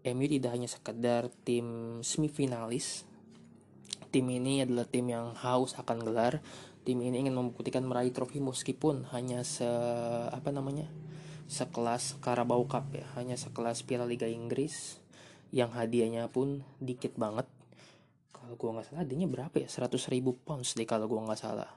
MU 0.03 0.25
tidak 0.27 0.51
hanya 0.51 0.67
sekedar 0.67 1.31
tim 1.47 1.99
semifinalis 2.03 3.07
Tim 4.13 4.29
ini 4.29 4.61
adalah 4.61 4.85
tim 4.85 5.09
yang 5.09 5.33
haus 5.33 5.73
akan 5.73 6.05
gelar. 6.05 6.37
Tim 6.85 7.01
ini 7.01 7.25
ingin 7.25 7.33
membuktikan 7.33 7.81
meraih 7.81 8.13
trofi 8.13 8.37
meskipun 8.37 9.09
hanya 9.09 9.41
se 9.41 9.65
apa 10.29 10.53
namanya? 10.53 10.85
sekelas 11.43 12.23
Carabao 12.23 12.63
Cup 12.69 12.93
ya, 12.95 13.03
hanya 13.19 13.35
sekelas 13.35 13.83
Piala 13.83 14.07
Liga 14.07 14.29
Inggris 14.29 15.01
yang 15.49 15.73
hadiahnya 15.73 16.29
pun 16.31 16.61
dikit 16.77 17.17
banget. 17.17 17.45
Kalau 18.31 18.53
gua 18.53 18.79
nggak 18.79 18.93
salah 18.93 19.01
hadiahnya 19.01 19.29
berapa 19.29 19.55
ya? 19.57 19.67
100 19.67 20.13
ribu 20.13 20.37
pounds 20.37 20.77
deh 20.77 20.87
kalau 20.87 21.09
gua 21.09 21.25
nggak 21.25 21.41
salah. 21.41 21.69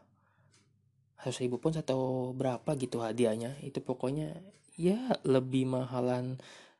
100 1.24 1.44
ribu 1.48 1.56
pounds 1.56 1.80
atau 1.80 2.30
berapa 2.36 2.68
gitu 2.76 3.00
hadiahnya. 3.00 3.58
Itu 3.64 3.80
pokoknya 3.80 4.38
ya 4.76 5.16
lebih 5.24 5.66
mahalan 5.68 6.36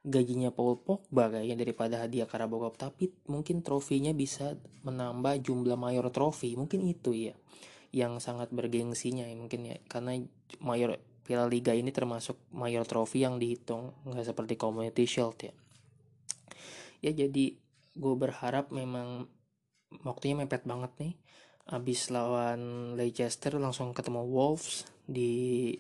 gajinya 0.07 0.55
Paul 0.55 0.79
Pogba 0.79 1.35
kayaknya 1.35 1.67
daripada 1.67 2.07
hadiah 2.07 2.31
Carabao 2.31 2.71
tapi 2.71 3.11
mungkin 3.27 3.67
trofinya 3.67 4.15
bisa 4.15 4.55
menambah 4.87 5.43
jumlah 5.43 5.75
mayor 5.75 6.15
trofi. 6.15 6.55
Mungkin 6.55 6.87
itu 6.87 7.11
ya 7.11 7.35
yang 7.91 8.23
sangat 8.23 8.55
bergengsinya 8.55 9.27
ya 9.27 9.35
mungkin 9.35 9.67
ya. 9.67 9.77
Karena 9.91 10.15
mayor 10.63 11.03
Piala 11.27 11.51
Liga 11.51 11.75
ini 11.75 11.91
termasuk 11.91 12.39
mayor 12.55 12.87
trofi 12.87 13.27
yang 13.27 13.43
dihitung 13.43 13.99
nggak 14.07 14.31
seperti 14.31 14.55
Community 14.55 15.03
Shield 15.11 15.35
ya. 15.43 15.55
Ya 17.03 17.11
jadi 17.11 17.59
gue 17.99 18.15
berharap 18.15 18.71
memang 18.71 19.27
waktunya 20.07 20.39
mepet 20.39 20.63
banget 20.63 20.95
nih. 21.03 21.15
Abis 21.67 22.15
lawan 22.15 22.95
Leicester 22.95 23.59
langsung 23.59 23.91
ketemu 23.91 24.23
Wolves 24.23 24.87
di 25.03 25.75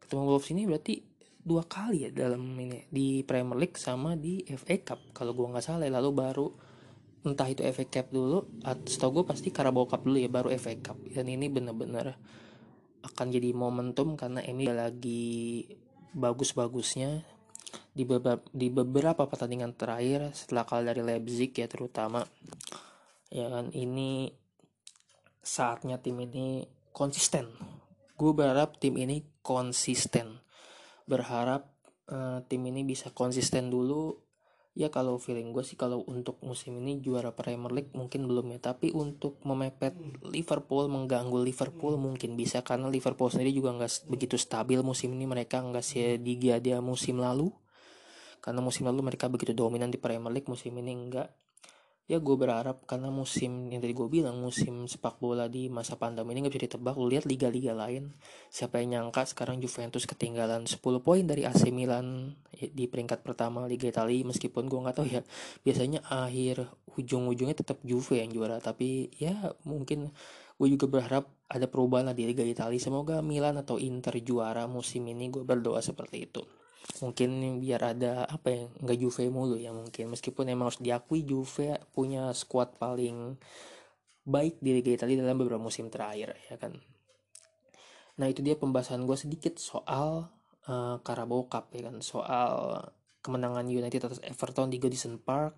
ketemu 0.00 0.32
Wolves 0.32 0.48
ini 0.48 0.64
berarti 0.64 1.09
dua 1.50 1.66
kali 1.66 2.06
ya 2.06 2.10
dalam 2.14 2.54
ini 2.54 2.86
di 2.86 3.26
Premier 3.26 3.58
League 3.58 3.74
sama 3.74 4.14
di 4.14 4.46
FA 4.54 4.78
Cup 4.86 5.10
kalau 5.10 5.34
gue 5.34 5.50
nggak 5.50 5.66
salah 5.66 5.90
lalu 5.90 6.10
baru 6.14 6.46
entah 7.26 7.48
itu 7.50 7.60
FA 7.68 7.84
Cup 7.90 8.06
dulu 8.14 8.38
atau 8.64 9.08
gue 9.12 9.24
pasti 9.26 9.52
Carabao 9.52 9.84
Cup 9.84 10.06
dulu 10.06 10.16
ya 10.16 10.30
baru 10.32 10.48
FA 10.56 10.72
Cup. 10.80 10.96
Dan 11.10 11.28
ini 11.28 11.52
bener-bener 11.52 12.16
akan 13.04 13.26
jadi 13.28 13.52
momentum 13.52 14.16
karena 14.16 14.40
ini 14.44 14.70
lagi 14.70 15.66
bagus-bagusnya. 16.16 17.24
Di 17.90 18.06
beberapa, 18.06 18.42
di 18.54 18.70
beberapa 18.70 19.26
pertandingan 19.26 19.74
terakhir 19.74 20.30
setelah 20.34 20.62
kalah 20.62 20.94
dari 20.94 21.02
Leipzig 21.02 21.54
ya 21.54 21.66
terutama 21.66 22.22
ya 23.30 23.50
kan 23.50 23.70
ini 23.74 24.30
saatnya 25.42 25.98
tim 25.98 26.18
ini 26.22 26.64
konsisten. 26.94 27.50
Gue 28.14 28.32
berharap 28.32 28.78
tim 28.78 28.96
ini 28.96 29.22
konsisten 29.42 30.40
berharap 31.06 31.70
uh, 32.10 32.42
tim 32.48 32.64
ini 32.66 32.82
bisa 32.84 33.12
konsisten 33.14 33.68
dulu. 33.68 34.18
Ya 34.70 34.86
kalau 34.86 35.18
feeling 35.18 35.50
gue 35.50 35.66
sih 35.66 35.74
kalau 35.74 36.06
untuk 36.06 36.38
musim 36.46 36.78
ini 36.78 37.02
juara 37.02 37.34
Premier 37.34 37.74
League 37.74 37.92
mungkin 37.92 38.30
belum 38.30 38.54
ya. 38.54 38.70
Tapi 38.72 38.94
untuk 38.94 39.42
memepet 39.42 39.98
Liverpool 40.24 40.86
mengganggu 40.86 41.42
Liverpool 41.42 41.98
mungkin 41.98 42.38
bisa. 42.38 42.62
Karena 42.62 42.86
Liverpool 42.86 43.28
sendiri 43.28 43.50
juga 43.50 43.74
nggak 43.74 44.06
begitu 44.06 44.38
stabil 44.38 44.78
musim 44.80 45.10
ini. 45.12 45.26
Mereka 45.26 45.58
nggak 45.58 45.84
sedia 45.84 46.62
dia 46.62 46.78
musim 46.78 47.18
lalu. 47.18 47.50
Karena 48.40 48.62
musim 48.62 48.88
lalu 48.88 49.04
mereka 49.04 49.26
begitu 49.28 49.52
dominan 49.52 49.90
di 49.90 49.98
Premier 49.98 50.32
League 50.32 50.48
musim 50.48 50.72
ini 50.78 50.96
enggak 50.96 51.28
ya 52.10 52.18
gue 52.18 52.34
berharap 52.34 52.82
karena 52.90 53.06
musim 53.06 53.70
yang 53.70 53.78
tadi 53.78 53.94
gue 53.94 54.10
bilang 54.10 54.34
musim 54.42 54.90
sepak 54.90 55.22
bola 55.22 55.46
di 55.46 55.70
masa 55.70 55.94
pandemi 55.94 56.34
ini 56.34 56.42
gak 56.42 56.58
bisa 56.58 56.66
ditebak. 56.74 56.98
Lu 56.98 57.06
lihat 57.06 57.22
liga-liga 57.22 57.70
lain 57.70 58.10
siapa 58.50 58.82
yang 58.82 58.98
nyangka 58.98 59.30
sekarang 59.30 59.62
Juventus 59.62 60.10
ketinggalan 60.10 60.66
10 60.66 60.82
poin 61.06 61.22
dari 61.22 61.46
AC 61.46 61.70
Milan 61.70 62.34
di 62.50 62.90
peringkat 62.90 63.22
pertama 63.22 63.62
Liga 63.70 63.86
Italia 63.86 64.26
meskipun 64.26 64.66
gue 64.66 64.80
nggak 64.82 64.96
tahu 64.98 65.06
ya 65.06 65.22
biasanya 65.62 66.02
akhir 66.02 66.66
ujung-ujungnya 66.98 67.54
tetap 67.54 67.78
Juve 67.86 68.18
yang 68.18 68.34
juara. 68.34 68.58
Tapi 68.58 69.14
ya 69.14 69.54
mungkin 69.62 70.10
gue 70.58 70.68
juga 70.68 70.90
berharap 70.90 71.30
ada 71.46 71.70
perubahan 71.70 72.10
lah 72.10 72.16
di 72.18 72.26
Liga 72.26 72.42
Italia. 72.42 72.82
Semoga 72.82 73.22
Milan 73.22 73.54
atau 73.62 73.78
Inter 73.78 74.18
juara 74.18 74.66
musim 74.66 75.06
ini. 75.06 75.30
Gue 75.30 75.46
berdoa 75.46 75.78
seperti 75.78 76.26
itu 76.26 76.42
mungkin 77.00 77.60
biar 77.60 77.96
ada 77.96 78.28
apa 78.28 78.48
ya 78.52 78.62
nggak 78.68 78.98
Juve 79.00 79.28
mulu 79.32 79.56
ya 79.56 79.72
mungkin. 79.72 80.12
Meskipun 80.12 80.48
emang 80.48 80.72
harus 80.72 80.80
diakui 80.82 81.24
Juve 81.24 81.80
punya 81.94 82.32
squad 82.36 82.76
paling 82.76 83.36
baik 84.24 84.60
di 84.60 84.76
Liga 84.76 84.92
Italia 84.92 85.20
dalam 85.20 85.40
beberapa 85.40 85.60
musim 85.60 85.88
terakhir 85.88 86.36
ya 86.48 86.56
kan. 86.60 86.76
Nah 88.20 88.26
itu 88.28 88.44
dia 88.44 88.56
pembahasan 88.56 89.08
gue 89.08 89.16
sedikit 89.16 89.56
soal 89.56 90.28
uh, 90.68 90.96
Carabao 91.00 91.48
Cup 91.48 91.72
ya 91.72 91.88
kan. 91.88 92.04
Soal 92.04 92.84
kemenangan 93.24 93.68
United 93.68 94.00
atas 94.10 94.20
Everton 94.24 94.68
di 94.68 94.76
Goodison 94.76 95.16
Park. 95.20 95.56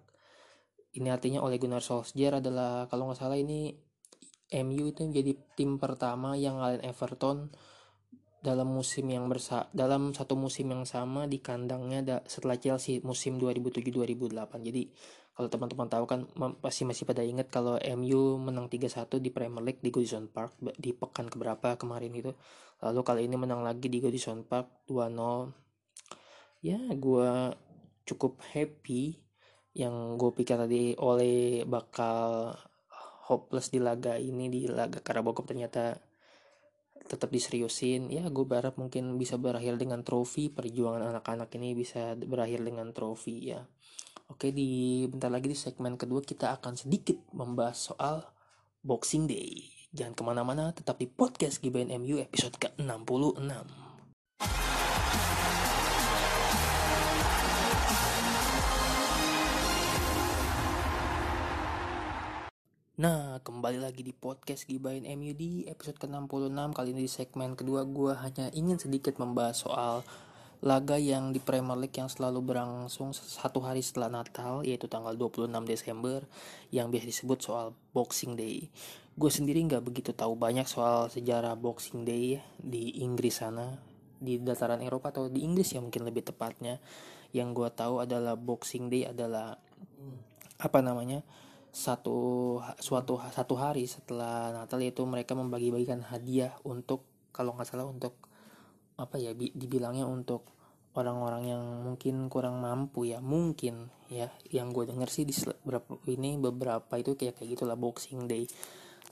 Ini 0.92 1.08
artinya 1.08 1.40
oleh 1.40 1.56
Gunnar 1.56 1.80
Solskjaer 1.80 2.44
adalah 2.44 2.84
kalau 2.86 3.08
nggak 3.08 3.18
salah 3.18 3.40
ini 3.40 3.72
MU 4.52 4.92
itu 4.92 5.00
menjadi 5.08 5.32
tim 5.56 5.80
pertama 5.80 6.36
yang 6.36 6.60
ngalahin 6.60 6.84
Everton 6.84 7.48
dalam 8.42 8.68
musim 8.68 9.06
yang 9.06 9.30
bersa 9.30 9.70
dalam 9.70 10.10
satu 10.10 10.34
musim 10.34 10.68
yang 10.74 10.82
sama 10.82 11.30
di 11.30 11.38
kandangnya 11.38 12.00
da 12.02 12.16
setelah 12.26 12.58
Chelsea 12.58 12.98
musim 13.06 13.38
2007-2008 13.38 14.68
jadi 14.68 14.82
kalau 15.32 15.48
teman-teman 15.48 15.88
tahu 15.88 16.04
kan 16.04 16.28
pasti 16.60 16.84
masih 16.84 17.08
pada 17.08 17.24
ingat 17.24 17.48
kalau 17.48 17.80
MU 17.96 18.36
menang 18.36 18.68
3-1 18.68 19.16
di 19.16 19.32
Premier 19.32 19.64
League 19.64 19.80
di 19.80 19.88
Goodison 19.88 20.28
Park 20.28 20.60
di 20.76 20.92
pekan 20.92 21.32
keberapa 21.32 21.72
kemarin 21.80 22.12
itu. 22.12 22.36
Lalu 22.84 23.00
kali 23.00 23.20
ini 23.24 23.40
menang 23.40 23.64
lagi 23.64 23.88
di 23.88 23.96
Goodison 23.96 24.44
Park 24.44 24.84
2-0 24.92 25.62
ya 26.62 26.78
gue 26.94 27.32
cukup 28.06 28.38
happy 28.54 29.18
yang 29.74 30.14
gue 30.14 30.30
pikir 30.30 30.54
tadi 30.54 30.94
oleh 30.94 31.66
bakal 31.66 32.54
hopeless 33.26 33.74
di 33.74 33.82
laga 33.82 34.14
ini 34.14 34.46
di 34.46 34.70
laga 34.70 35.02
Carabao 35.02 35.34
ternyata 35.42 35.98
tetap 37.06 37.28
diseriusin. 37.28 38.08
Ya 38.08 38.24
gue 38.26 38.44
berharap 38.46 38.78
mungkin 38.78 39.18
bisa 39.18 39.36
berakhir 39.36 39.76
dengan 39.76 40.06
trofi. 40.06 40.48
Perjuangan 40.48 41.14
anak-anak 41.16 41.50
ini 41.58 41.74
bisa 41.74 42.14
berakhir 42.16 42.62
dengan 42.62 42.94
trofi 42.94 43.52
ya. 43.52 43.62
Oke 44.30 44.54
di 44.54 45.04
bentar 45.10 45.28
lagi 45.28 45.52
di 45.52 45.58
segmen 45.58 46.00
kedua 46.00 46.24
kita 46.24 46.56
akan 46.56 46.78
sedikit 46.78 47.20
membahas 47.36 47.92
soal 47.92 48.24
Boxing 48.80 49.28
Day. 49.28 49.68
Jangan 49.92 50.14
ke 50.16 50.22
mana-mana 50.24 50.64
tetap 50.72 50.96
di 50.96 51.04
podcast 51.04 51.60
GBN 51.60 51.92
MU 52.00 52.16
episode 52.16 52.56
ke 52.56 52.72
66 52.80 53.81
Nah, 62.92 63.40
kembali 63.40 63.80
lagi 63.80 64.04
di 64.04 64.12
podcast 64.12 64.68
Gibain 64.68 65.08
MU 65.16 65.32
di 65.32 65.64
episode 65.64 65.96
ke-66 65.96 66.76
Kali 66.76 66.92
ini 66.92 67.08
di 67.08 67.08
segmen 67.08 67.56
kedua 67.56 67.88
gue 67.88 68.12
hanya 68.12 68.52
ingin 68.52 68.76
sedikit 68.76 69.16
membahas 69.16 69.64
soal 69.64 70.04
laga 70.60 71.00
yang 71.00 71.32
di 71.32 71.40
Premier 71.40 71.72
League 71.80 71.96
yang 71.96 72.12
selalu 72.12 72.52
berlangsung 72.52 73.16
satu 73.16 73.64
hari 73.64 73.80
setelah 73.80 74.12
Natal 74.20 74.60
yaitu 74.68 74.92
tanggal 74.92 75.16
26 75.16 75.48
Desember 75.64 76.20
yang 76.68 76.92
biasa 76.92 77.08
disebut 77.08 77.38
soal 77.40 77.72
Boxing 77.96 78.36
Day. 78.36 78.68
Gue 79.16 79.32
sendiri 79.32 79.64
nggak 79.64 79.88
begitu 79.88 80.12
tahu 80.12 80.36
banyak 80.36 80.68
soal 80.68 81.08
sejarah 81.08 81.56
Boxing 81.56 82.04
Day 82.04 82.44
di 82.60 83.00
Inggris 83.00 83.40
sana, 83.40 83.72
di 84.20 84.36
dataran 84.36 84.84
Eropa 84.84 85.16
atau 85.16 85.32
di 85.32 85.40
Inggris 85.40 85.72
ya 85.72 85.80
mungkin 85.80 86.04
lebih 86.04 86.28
tepatnya. 86.28 86.76
Yang 87.32 87.56
gue 87.56 87.68
tahu 87.72 88.04
adalah 88.04 88.36
Boxing 88.36 88.92
Day 88.92 89.08
adalah 89.08 89.56
apa 90.60 90.78
namanya? 90.84 91.24
Satu 91.72 92.60
suatu 92.76 93.16
satu 93.32 93.54
hari 93.56 93.88
setelah 93.88 94.52
Natal 94.52 94.76
yaitu 94.84 95.08
mereka 95.08 95.32
membagi-bagikan 95.32 96.04
hadiah 96.04 96.52
untuk 96.68 97.08
kalau 97.32 97.56
nggak 97.56 97.64
salah 97.64 97.88
untuk 97.88 98.12
apa 99.00 99.16
ya 99.16 99.32
dibilangnya 99.32 100.04
untuk 100.04 100.52
orang-orang 100.92 101.48
yang 101.48 101.64
mungkin 101.80 102.28
kurang 102.28 102.60
mampu 102.60 103.08
ya 103.08 103.24
mungkin 103.24 103.88
ya 104.12 104.28
yang 104.52 104.76
gue 104.76 104.84
denger 104.84 105.08
sih 105.08 105.24
di 105.24 105.32
beberapa 105.64 105.96
ini 106.04 106.36
beberapa 106.36 106.92
itu 107.00 107.16
kayak 107.16 107.40
kayak 107.40 107.56
gitulah 107.56 107.76
Boxing 107.80 108.28
Day. 108.28 108.44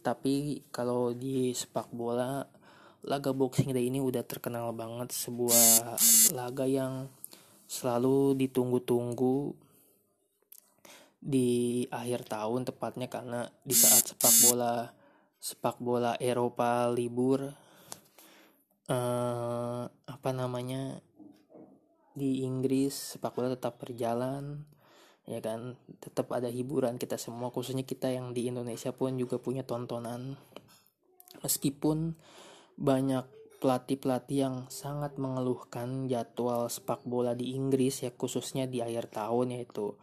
Tapi 0.01 0.65
kalau 0.69 1.17
di 1.17 1.57
sepak 1.57 1.89
bola 1.89 2.45
laga 3.01 3.33
Boxing 3.33 3.73
Day 3.73 3.89
ini 3.89 4.05
udah 4.05 4.21
terkenal 4.29 4.77
banget 4.77 5.17
sebuah 5.17 5.97
laga 6.37 6.69
yang 6.69 7.09
selalu 7.65 8.37
ditunggu-tunggu 8.37 9.57
di 11.21 11.85
akhir 11.93 12.25
tahun 12.27 12.65
tepatnya 12.65 13.13
karena 13.13 13.45
di 13.61 13.77
saat 13.77 14.09
sepak 14.09 14.35
bola 14.49 14.89
sepak 15.37 15.77
bola 15.77 16.17
Eropa 16.17 16.89
libur 16.89 17.45
eh, 18.89 19.83
apa 19.85 20.31
namanya 20.33 21.01
di 22.17 22.45
Inggris 22.45 23.17
sepak 23.17 23.37
bola 23.37 23.53
tetap 23.53 23.77
berjalan 23.79 24.65
ya 25.31 25.39
kan? 25.39 25.79
Tetap 26.03 26.27
ada 26.35 26.51
hiburan 26.51 26.99
kita 26.99 27.15
semua 27.15 27.55
khususnya 27.55 27.87
kita 27.87 28.11
yang 28.11 28.35
di 28.35 28.51
Indonesia 28.51 28.91
pun 28.91 29.15
juga 29.15 29.39
punya 29.39 29.63
tontonan. 29.63 30.35
Meskipun 31.47 32.19
banyak 32.75 33.25
pelatih-pelatih 33.63 34.39
yang 34.41 34.57
sangat 34.73 35.21
mengeluhkan 35.21 36.09
jadwal 36.09 36.67
sepak 36.67 37.05
bola 37.05 37.37
di 37.37 37.55
Inggris 37.55 38.03
ya 38.03 38.11
khususnya 38.11 38.65
di 38.65 38.81
akhir 38.81 39.13
tahun 39.13 39.61
yaitu 39.61 39.95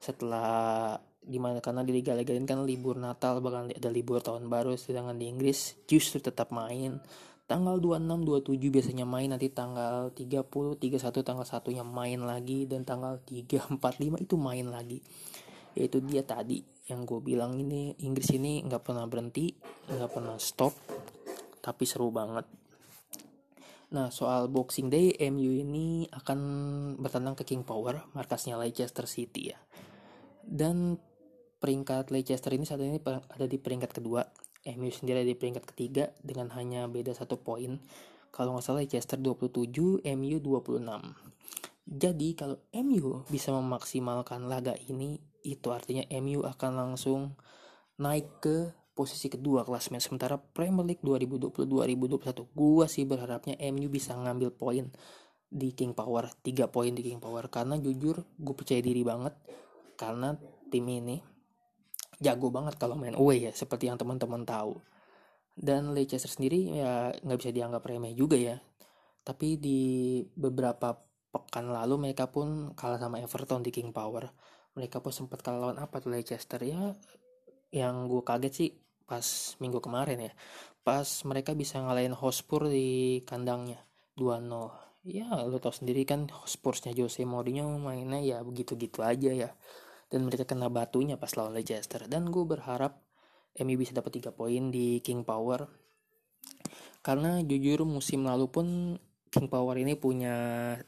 setelah 0.00 0.96
di 1.20 1.36
mana 1.36 1.60
karena 1.60 1.84
di 1.84 1.92
Liga 1.92 2.16
Liga 2.16 2.32
ini 2.32 2.48
kan 2.48 2.64
libur 2.64 2.96
Natal 2.96 3.44
bahkan 3.44 3.68
ada 3.68 3.92
libur 3.92 4.24
tahun 4.24 4.48
baru 4.48 4.72
sedangkan 4.72 5.20
di 5.20 5.28
Inggris 5.28 5.76
justru 5.84 6.24
tetap 6.24 6.48
main. 6.50 6.98
Tanggal 7.44 7.82
26 7.82 8.24
27 8.46 8.72
biasanya 8.72 9.04
main 9.04 9.28
nanti 9.28 9.52
tanggal 9.52 10.14
30 10.16 10.48
31 10.80 11.26
tanggal 11.26 11.44
1 11.44 11.76
nya 11.76 11.84
main 11.84 12.20
lagi 12.24 12.64
dan 12.64 12.86
tanggal 12.86 13.20
3 13.26 13.76
4 13.76 13.76
5 13.76 14.24
itu 14.24 14.34
main 14.40 14.66
lagi. 14.72 15.04
Yaitu 15.76 16.00
dia 16.00 16.24
tadi 16.24 16.64
yang 16.88 17.04
gue 17.04 17.20
bilang 17.20 17.58
ini 17.60 17.94
Inggris 18.00 18.32
ini 18.34 18.64
nggak 18.64 18.82
pernah 18.82 19.06
berhenti 19.06 19.54
nggak 19.86 20.10
pernah 20.10 20.40
stop 20.40 20.72
tapi 21.60 21.84
seru 21.84 22.08
banget. 22.08 22.48
Nah, 23.90 24.06
soal 24.14 24.46
Boxing 24.46 24.86
Day, 24.86 25.18
MU 25.34 25.50
ini 25.50 26.06
akan 26.06 26.38
bertandang 27.02 27.34
ke 27.34 27.42
King 27.42 27.66
Power, 27.66 28.06
markasnya 28.14 28.54
Leicester 28.54 29.02
City 29.02 29.50
ya 29.50 29.58
dan 30.50 30.98
peringkat 31.62 32.10
Leicester 32.10 32.50
ini 32.50 32.66
saat 32.66 32.82
ini 32.82 32.98
ada 33.06 33.46
di 33.46 33.56
peringkat 33.56 33.94
kedua. 33.94 34.26
MU 34.76 34.92
sendiri 34.92 35.24
ada 35.24 35.30
di 35.30 35.38
peringkat 35.38 35.64
ketiga 35.64 36.12
dengan 36.20 36.52
hanya 36.52 36.84
beda 36.90 37.14
satu 37.16 37.40
poin. 37.40 37.78
Kalau 38.34 38.58
nggak 38.58 38.64
salah 38.66 38.82
Leicester 38.82 39.16
27 39.16 40.02
MU 40.04 40.36
26 40.42 41.30
jadi 41.90 42.38
kalau 42.38 42.62
MU 42.70 43.26
bisa 43.26 43.50
memaksimalkan 43.50 44.46
laga 44.46 44.78
ini 44.86 45.18
itu 45.42 45.74
artinya 45.74 46.06
MU 46.22 46.46
akan 46.46 46.70
langsung 46.78 47.34
naik 47.98 48.38
ke 48.38 48.70
posisi 48.94 49.26
kedua 49.26 49.66
klasmen 49.66 49.98
sementara 49.98 50.38
Premier 50.38 50.86
League 50.86 51.02
2020-2021 51.02 52.46
gua 52.54 52.86
sih 52.86 53.02
berharapnya 53.02 53.58
MU 53.74 53.90
bisa 53.90 54.14
ngambil 54.14 54.54
poin 54.54 54.86
di 55.50 55.74
King 55.74 55.98
Power 55.98 56.30
3 56.30 56.70
poin 56.70 56.94
di 56.94 57.02
King 57.02 57.18
Power. 57.18 57.50
Karena 57.50 57.74
jujur 57.74 58.22
gue 58.38 58.54
percaya 58.54 58.78
diri 58.78 59.02
banget 59.02 59.34
karena 60.00 60.32
tim 60.72 60.88
ini 60.88 61.20
jago 62.16 62.48
banget 62.48 62.80
kalau 62.80 62.96
main 62.96 63.12
away 63.12 63.44
ya 63.44 63.52
seperti 63.52 63.92
yang 63.92 64.00
teman-teman 64.00 64.48
tahu. 64.48 64.80
Dan 65.52 65.92
Leicester 65.92 66.30
sendiri 66.30 66.80
ya 66.80 67.12
nggak 67.12 67.38
bisa 67.40 67.52
dianggap 67.52 67.84
remeh 67.84 68.16
juga 68.16 68.40
ya. 68.40 68.56
Tapi 69.20 69.60
di 69.60 69.80
beberapa 70.24 70.96
pekan 71.28 71.68
lalu 71.68 72.08
mereka 72.08 72.32
pun 72.32 72.72
kalah 72.72 72.96
sama 72.96 73.20
Everton 73.20 73.60
di 73.60 73.68
King 73.68 73.92
Power. 73.92 74.32
Mereka 74.72 75.04
pun 75.04 75.12
sempat 75.12 75.44
kalah 75.44 75.68
lawan 75.68 75.78
apa 75.84 76.00
tuh 76.00 76.16
Leicester 76.16 76.64
ya? 76.64 76.96
Yang 77.68 77.94
gue 78.08 78.22
kaget 78.24 78.52
sih 78.56 78.70
pas 79.04 79.26
minggu 79.60 79.84
kemarin 79.84 80.32
ya. 80.32 80.32
Pas 80.80 81.04
mereka 81.28 81.52
bisa 81.52 81.76
ngalahin 81.76 82.16
Hotspur 82.16 82.72
di 82.72 83.20
kandangnya 83.28 83.84
2-0 84.16 84.90
ya 85.00 85.32
lo 85.48 85.56
tau 85.56 85.72
sendiri 85.72 86.04
kan 86.04 86.28
Spursnya 86.44 86.92
Jose 86.92 87.24
Mourinho 87.24 87.80
mainnya 87.80 88.20
ya 88.20 88.44
begitu-gitu 88.44 89.00
aja 89.00 89.32
ya 89.32 89.50
dan 90.10 90.26
mereka 90.26 90.42
kena 90.44 90.66
batunya 90.66 91.14
pas 91.14 91.30
lawan 91.38 91.54
Leicester. 91.54 92.04
Dan 92.10 92.28
gue 92.34 92.42
berharap 92.42 92.98
MU 93.62 93.78
bisa 93.78 93.94
dapat 93.94 94.18
3 94.18 94.34
poin 94.34 94.68
di 94.74 94.98
King 95.00 95.22
Power. 95.22 95.70
Karena 97.00 97.40
jujur 97.40 97.86
musim 97.88 98.26
lalu 98.26 98.46
pun 98.50 98.66
King 99.30 99.46
Power 99.46 99.78
ini 99.78 99.94
punya 99.94 100.34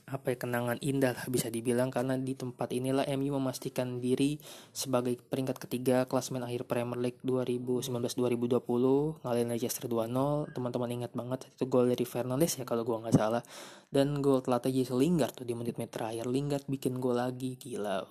apa 0.02 0.35
ya 0.35 0.37
kenangan 0.42 0.74
indah 0.83 1.14
lah 1.14 1.31
bisa 1.31 1.46
dibilang. 1.46 1.94
Karena 1.94 2.18
di 2.18 2.35
tempat 2.35 2.74
inilah 2.74 3.07
MU 3.14 3.38
memastikan 3.38 4.02
diri 4.02 4.35
sebagai 4.74 5.14
peringkat 5.14 5.62
ketiga 5.62 6.11
klasmen 6.11 6.42
akhir 6.42 6.66
Premier 6.66 6.98
League 6.98 7.22
2019-2020 7.22 9.22
ngalahin 9.22 9.46
Leicester 9.46 9.87
2-0 9.87 10.59
teman-teman 10.59 10.90
ingat 10.90 11.14
banget 11.14 11.55
itu 11.55 11.70
gol 11.70 11.87
dari 11.87 12.02
Fernandes 12.02 12.59
ya 12.59 12.66
kalau 12.66 12.83
gua 12.83 13.07
nggak 13.07 13.14
salah. 13.14 13.46
Dan 13.87 14.18
gol 14.18 14.42
telatnya 14.42 14.74
Jesse 14.74 14.98
Lingard 14.98 15.38
tuh 15.38 15.46
di 15.46 15.55
menit-menit 15.55 15.94
terakhir. 15.94 16.26
Lingard 16.26 16.66
bikin 16.66 16.98
gol 16.98 17.22
lagi 17.22 17.55
gila. 17.55 18.02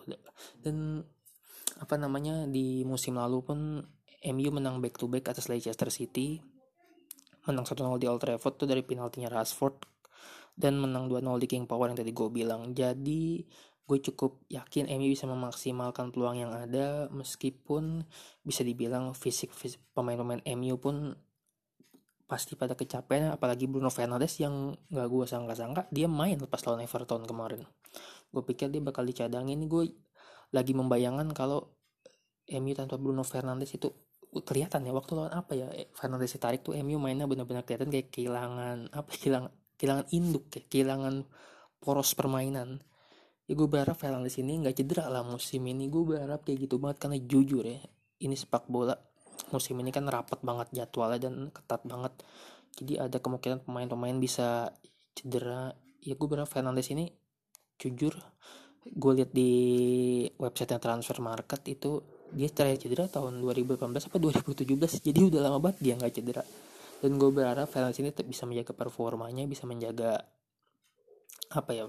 Dan 0.64 1.04
apa 1.76 2.00
namanya 2.00 2.48
di 2.48 2.88
musim 2.88 3.20
lalu 3.20 3.44
pun 3.44 3.60
MU 4.32 4.50
menang 4.56 4.80
back 4.80 4.96
to 4.96 5.12
back 5.12 5.28
atas 5.28 5.52
Leicester 5.52 5.92
City. 5.92 6.40
Menang 7.52 7.68
1-0 7.68 7.84
di 8.00 8.08
Old 8.08 8.24
Trafford 8.24 8.56
tuh 8.56 8.68
dari 8.70 8.80
penaltinya 8.80 9.28
Rashford 9.28 9.92
dan 10.62 10.78
menang 10.78 11.10
2-0 11.10 11.42
di 11.42 11.48
King 11.50 11.66
Power 11.66 11.90
yang 11.90 11.98
tadi 11.98 12.14
gue 12.14 12.30
bilang. 12.30 12.78
Jadi 12.78 13.42
gue 13.90 14.00
cukup 14.00 14.46
yakin 14.48 14.88
MU 14.88 15.10
bisa 15.10 15.26
memaksimalkan 15.28 16.14
peluang 16.14 16.38
yang 16.38 16.54
ada 16.54 17.10
meskipun 17.12 18.06
bisa 18.46 18.62
dibilang 18.62 19.12
fisik, 19.18 19.52
fisik 19.52 19.82
pemain-pemain 19.92 20.40
MU 20.56 20.78
pun 20.80 21.18
pasti 22.32 22.56
pada 22.56 22.80
kecapean 22.80 23.36
apalagi 23.36 23.68
Bruno 23.68 23.92
Fernandes 23.92 24.40
yang 24.40 24.72
gak 24.88 25.08
gue 25.12 25.28
sangka-sangka 25.28 25.92
dia 25.92 26.08
main 26.08 26.40
pas 26.48 26.64
lawan 26.64 26.80
Everton 26.80 27.28
kemarin 27.28 27.68
gue 28.32 28.44
pikir 28.48 28.72
dia 28.72 28.80
bakal 28.80 29.04
dicadangin 29.04 29.68
gue 29.68 29.92
lagi 30.56 30.72
membayangkan 30.72 31.28
kalau 31.36 31.76
MU 32.48 32.72
tanpa 32.72 32.96
Bruno 32.96 33.28
Fernandes 33.28 33.76
itu 33.76 33.92
kelihatan 34.48 34.88
ya 34.88 34.96
waktu 34.96 35.12
lawan 35.12 35.36
apa 35.36 35.60
ya 35.60 35.68
eh, 35.76 35.92
Fernandes 35.92 36.32
ditarik 36.32 36.64
tuh 36.64 36.72
MU 36.80 36.96
mainnya 37.04 37.28
benar-benar 37.28 37.68
kelihatan 37.68 37.92
kayak 37.92 38.16
kehilangan 38.16 38.88
apa 38.96 39.12
kehilangan 39.12 39.52
kehilangan 39.82 40.14
induk 40.14 40.54
kayak 40.54 40.70
kehilangan 40.70 41.26
poros 41.82 42.14
permainan. 42.14 42.86
Ya 43.50 43.58
gue 43.58 43.66
berharap 43.66 43.98
Fernandes 43.98 44.38
ini 44.38 44.62
nggak 44.62 44.78
cedera 44.78 45.10
lah 45.10 45.26
musim 45.26 45.66
ini. 45.66 45.90
Gue 45.90 46.14
berharap 46.14 46.46
kayak 46.46 46.70
gitu 46.70 46.78
banget 46.78 47.02
karena 47.02 47.18
jujur 47.18 47.66
ya 47.66 47.82
ini 48.22 48.38
sepak 48.38 48.70
bola 48.70 48.94
musim 49.50 49.82
ini 49.82 49.90
kan 49.90 50.06
rapat 50.06 50.46
banget 50.46 50.70
jadwalnya 50.70 51.26
dan 51.26 51.50
ketat 51.50 51.82
banget. 51.90 52.14
Jadi 52.78 53.02
ada 53.02 53.18
kemungkinan 53.18 53.66
pemain-pemain 53.66 54.22
bisa 54.22 54.70
cedera. 55.18 55.74
Ya 56.06 56.14
gue 56.14 56.28
berharap 56.30 56.54
Fernandes 56.54 56.94
ini 56.94 57.10
jujur 57.82 58.14
gue 58.82 59.12
lihat 59.14 59.34
di 59.34 59.52
website 60.38 60.78
transfer 60.78 61.18
market 61.22 61.62
itu 61.70 62.02
dia 62.34 62.50
terakhir 62.50 62.82
cedera 62.82 63.06
tahun 63.06 63.44
2018 63.44 63.78
apa 63.78 64.18
2017 64.18 65.06
jadi 65.06 65.20
udah 65.30 65.42
lama 65.46 65.58
banget 65.62 65.78
dia 65.84 65.94
nggak 66.00 66.14
cedera 66.14 66.44
dan 67.02 67.18
gue 67.18 67.30
berharap 67.34 67.66
Fernandes 67.66 67.98
ini 67.98 68.14
tetap 68.14 68.30
bisa 68.30 68.46
menjaga 68.46 68.78
performanya 68.78 69.50
bisa 69.50 69.66
menjaga 69.66 70.22
apa 71.52 71.72
ya 71.74 71.86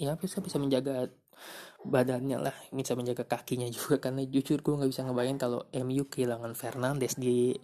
ya 0.00 0.16
bisa 0.16 0.40
bisa 0.40 0.56
menjaga 0.56 1.10
badannya 1.82 2.38
lah 2.38 2.54
bisa 2.70 2.94
menjaga 2.94 3.26
kakinya 3.26 3.66
juga. 3.68 3.98
Karena 4.04 4.22
jujur 4.26 4.62
gue 4.62 4.74
nggak 4.78 4.90
bisa 4.90 5.02
ngebayangin 5.06 5.38
kalau 5.40 5.60
MU 5.82 6.06
kehilangan 6.06 6.54
Fernandes 6.54 7.18
di 7.18 7.54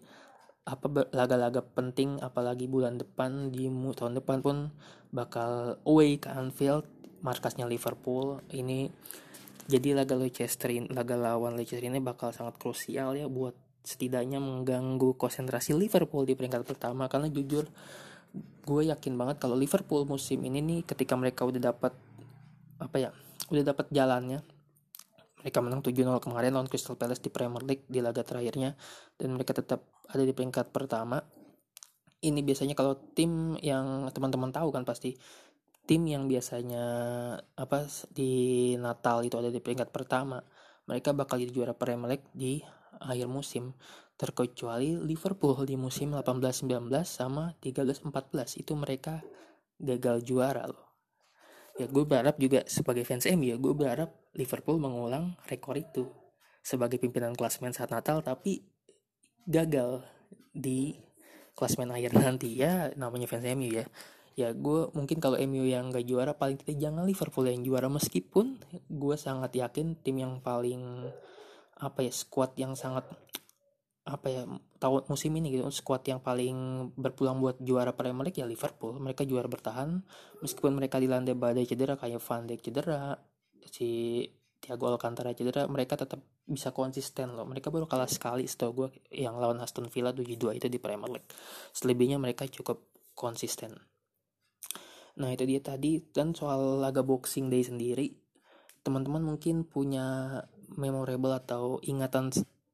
apa 0.68 1.08
laga-laga 1.16 1.64
penting 1.64 2.20
apalagi 2.20 2.68
bulan 2.68 3.00
depan 3.00 3.48
di 3.48 3.72
tahun 3.72 4.20
depan 4.20 4.44
pun 4.44 4.68
bakal 5.08 5.80
away 5.88 6.20
ke 6.20 6.28
Anfield 6.28 6.84
markasnya 7.24 7.64
Liverpool. 7.64 8.44
Ini 8.52 8.90
jadi 9.68 9.96
laga 9.96 10.16
Leicester 10.16 10.68
laga 10.92 11.16
lawan 11.16 11.56
Leicester 11.56 11.80
ini 11.80 12.00
bakal 12.00 12.32
sangat 12.36 12.60
krusial 12.60 13.16
ya 13.16 13.28
buat 13.28 13.56
setidaknya 13.82 14.38
mengganggu 14.42 15.16
konsentrasi 15.16 15.74
Liverpool 15.74 16.24
di 16.28 16.34
peringkat 16.34 16.62
pertama. 16.64 17.06
Karena 17.06 17.28
jujur 17.28 17.66
gue 18.68 18.82
yakin 18.92 19.16
banget 19.16 19.40
kalau 19.40 19.56
Liverpool 19.56 20.04
musim 20.04 20.44
ini 20.44 20.60
nih 20.60 20.80
ketika 20.84 21.16
mereka 21.16 21.48
udah 21.48 21.72
dapat 21.72 21.96
apa 22.78 22.96
ya 23.00 23.10
udah 23.48 23.64
dapat 23.64 23.88
jalannya 23.88 24.44
mereka 25.40 25.58
menang 25.64 25.80
7-0 25.80 26.20
kemarin 26.20 26.52
lawan 26.52 26.68
Crystal 26.68 26.98
Palace 26.98 27.24
di 27.24 27.32
Premier 27.32 27.64
League 27.64 27.86
di 27.88 28.04
laga 28.04 28.20
terakhirnya 28.26 28.76
dan 29.16 29.32
mereka 29.32 29.56
tetap 29.56 29.86
ada 30.10 30.26
di 30.26 30.34
peringkat 30.34 30.74
pertama. 30.74 31.22
Ini 32.18 32.42
biasanya 32.42 32.74
kalau 32.74 32.98
tim 33.14 33.54
yang 33.62 34.10
teman-teman 34.10 34.50
tahu 34.50 34.74
kan 34.74 34.82
pasti 34.82 35.14
tim 35.86 36.02
yang 36.04 36.26
biasanya 36.26 36.84
apa 37.54 37.86
di 38.10 38.74
Natal 38.76 39.22
itu 39.24 39.38
ada 39.38 39.48
di 39.48 39.62
peringkat 39.62 39.88
pertama 39.88 40.42
mereka 40.84 41.16
bakal 41.16 41.40
jadi 41.40 41.52
juara 41.54 41.72
Premier 41.72 42.18
League 42.18 42.28
di 42.34 42.60
akhir 43.00 43.26
musim 43.30 43.74
terkecuali 44.18 44.98
Liverpool 44.98 45.62
di 45.62 45.78
musim 45.78 46.10
18-19 46.18 46.90
sama 47.06 47.54
13-14 47.62 48.58
itu 48.58 48.74
mereka 48.74 49.22
gagal 49.78 50.26
juara 50.26 50.66
loh. 50.66 50.88
Ya 51.78 51.86
gue 51.86 52.02
berharap 52.02 52.34
juga 52.42 52.66
sebagai 52.66 53.06
fans 53.06 53.30
MU 53.30 53.54
ya 53.54 53.56
gue 53.56 53.70
berharap 53.70 54.10
Liverpool 54.34 54.82
mengulang 54.82 55.38
rekor 55.46 55.78
itu 55.78 56.10
sebagai 56.58 56.98
pimpinan 56.98 57.38
klasmen 57.38 57.70
saat 57.70 57.94
Natal 57.94 58.18
tapi 58.18 58.66
gagal 59.46 60.02
di 60.50 60.98
klasmen 61.54 61.94
akhir 61.94 62.18
nanti. 62.18 62.58
Ya 62.58 62.90
namanya 62.98 63.30
fans 63.30 63.46
MU 63.54 63.70
ya. 63.70 63.86
Ya 64.34 64.50
gue 64.50 64.90
mungkin 64.94 65.22
kalau 65.22 65.38
MU 65.38 65.66
yang 65.66 65.94
gak 65.94 66.06
juara 66.06 66.34
paling 66.34 66.58
tidak 66.58 66.78
jangan 66.82 67.06
Liverpool 67.06 67.46
yang 67.46 67.62
juara. 67.62 67.86
Meskipun 67.86 68.58
gue 68.90 69.16
sangat 69.18 69.54
yakin 69.54 69.94
tim 70.02 70.18
yang 70.18 70.42
paling 70.42 71.06
apa 71.78 72.02
ya 72.02 72.12
squad 72.12 72.58
yang 72.58 72.74
sangat 72.74 73.06
apa 74.08 74.26
ya 74.32 74.42
tahun 74.80 75.04
musim 75.12 75.36
ini 75.36 75.52
gitu 75.52 75.68
squad 75.68 76.00
yang 76.08 76.24
paling 76.24 76.88
berpulang 76.96 77.44
buat 77.44 77.60
juara 77.60 77.92
Premier 77.92 78.32
League 78.32 78.40
ya 78.40 78.48
Liverpool. 78.48 78.96
Mereka 78.96 79.28
juara 79.28 79.46
bertahan. 79.46 80.00
Meskipun 80.40 80.72
mereka 80.72 80.96
dilanda 80.96 81.36
badai 81.36 81.68
cedera 81.68 82.00
kayak 82.00 82.24
Van 82.24 82.48
Dijk 82.48 82.60
cedera 82.64 83.20
si 83.68 84.24
Thiago 84.58 84.88
Alcantara 84.88 85.36
cedera 85.36 85.68
mereka 85.68 86.00
tetap 86.00 86.24
bisa 86.48 86.72
konsisten 86.72 87.36
loh. 87.36 87.44
Mereka 87.44 87.68
baru 87.68 87.84
kalah 87.84 88.08
sekali 88.08 88.48
setahu 88.48 88.70
gue 88.72 88.88
yang 89.12 89.36
lawan 89.36 89.60
Aston 89.60 89.92
Villa 89.92 90.10
7-2 90.16 90.56
itu 90.56 90.66
di 90.72 90.80
Premier 90.80 91.12
League. 91.12 91.28
Selebihnya 91.76 92.16
mereka 92.16 92.48
cukup 92.48 92.88
konsisten. 93.12 93.76
Nah 95.20 95.28
itu 95.36 95.44
dia 95.44 95.60
tadi. 95.60 96.00
Dan 96.00 96.32
soal 96.32 96.80
laga 96.80 97.04
Boxing 97.04 97.52
Day 97.52 97.60
sendiri 97.60 98.08
teman-teman 98.80 99.20
mungkin 99.20 99.68
punya 99.68 100.40
memorable 100.76 101.32
atau 101.32 101.80
ingatan 101.86 102.28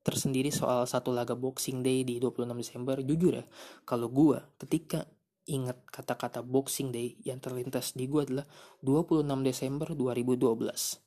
tersendiri 0.04 0.52
soal 0.52 0.84
satu 0.84 1.14
laga 1.14 1.32
Boxing 1.32 1.80
Day 1.80 2.04
di 2.04 2.20
26 2.20 2.44
Desember 2.56 2.96
jujur 3.00 3.40
ya 3.40 3.44
kalau 3.88 4.12
gue 4.12 4.36
ketika 4.60 5.08
ingat 5.48 5.80
kata-kata 5.88 6.44
Boxing 6.44 6.92
Day 6.92 7.16
yang 7.24 7.40
terlintas 7.40 7.96
di 7.96 8.08
gue 8.08 8.24
adalah 8.24 8.46
26 8.84 9.24
Desember 9.44 9.88
2012 9.92 11.04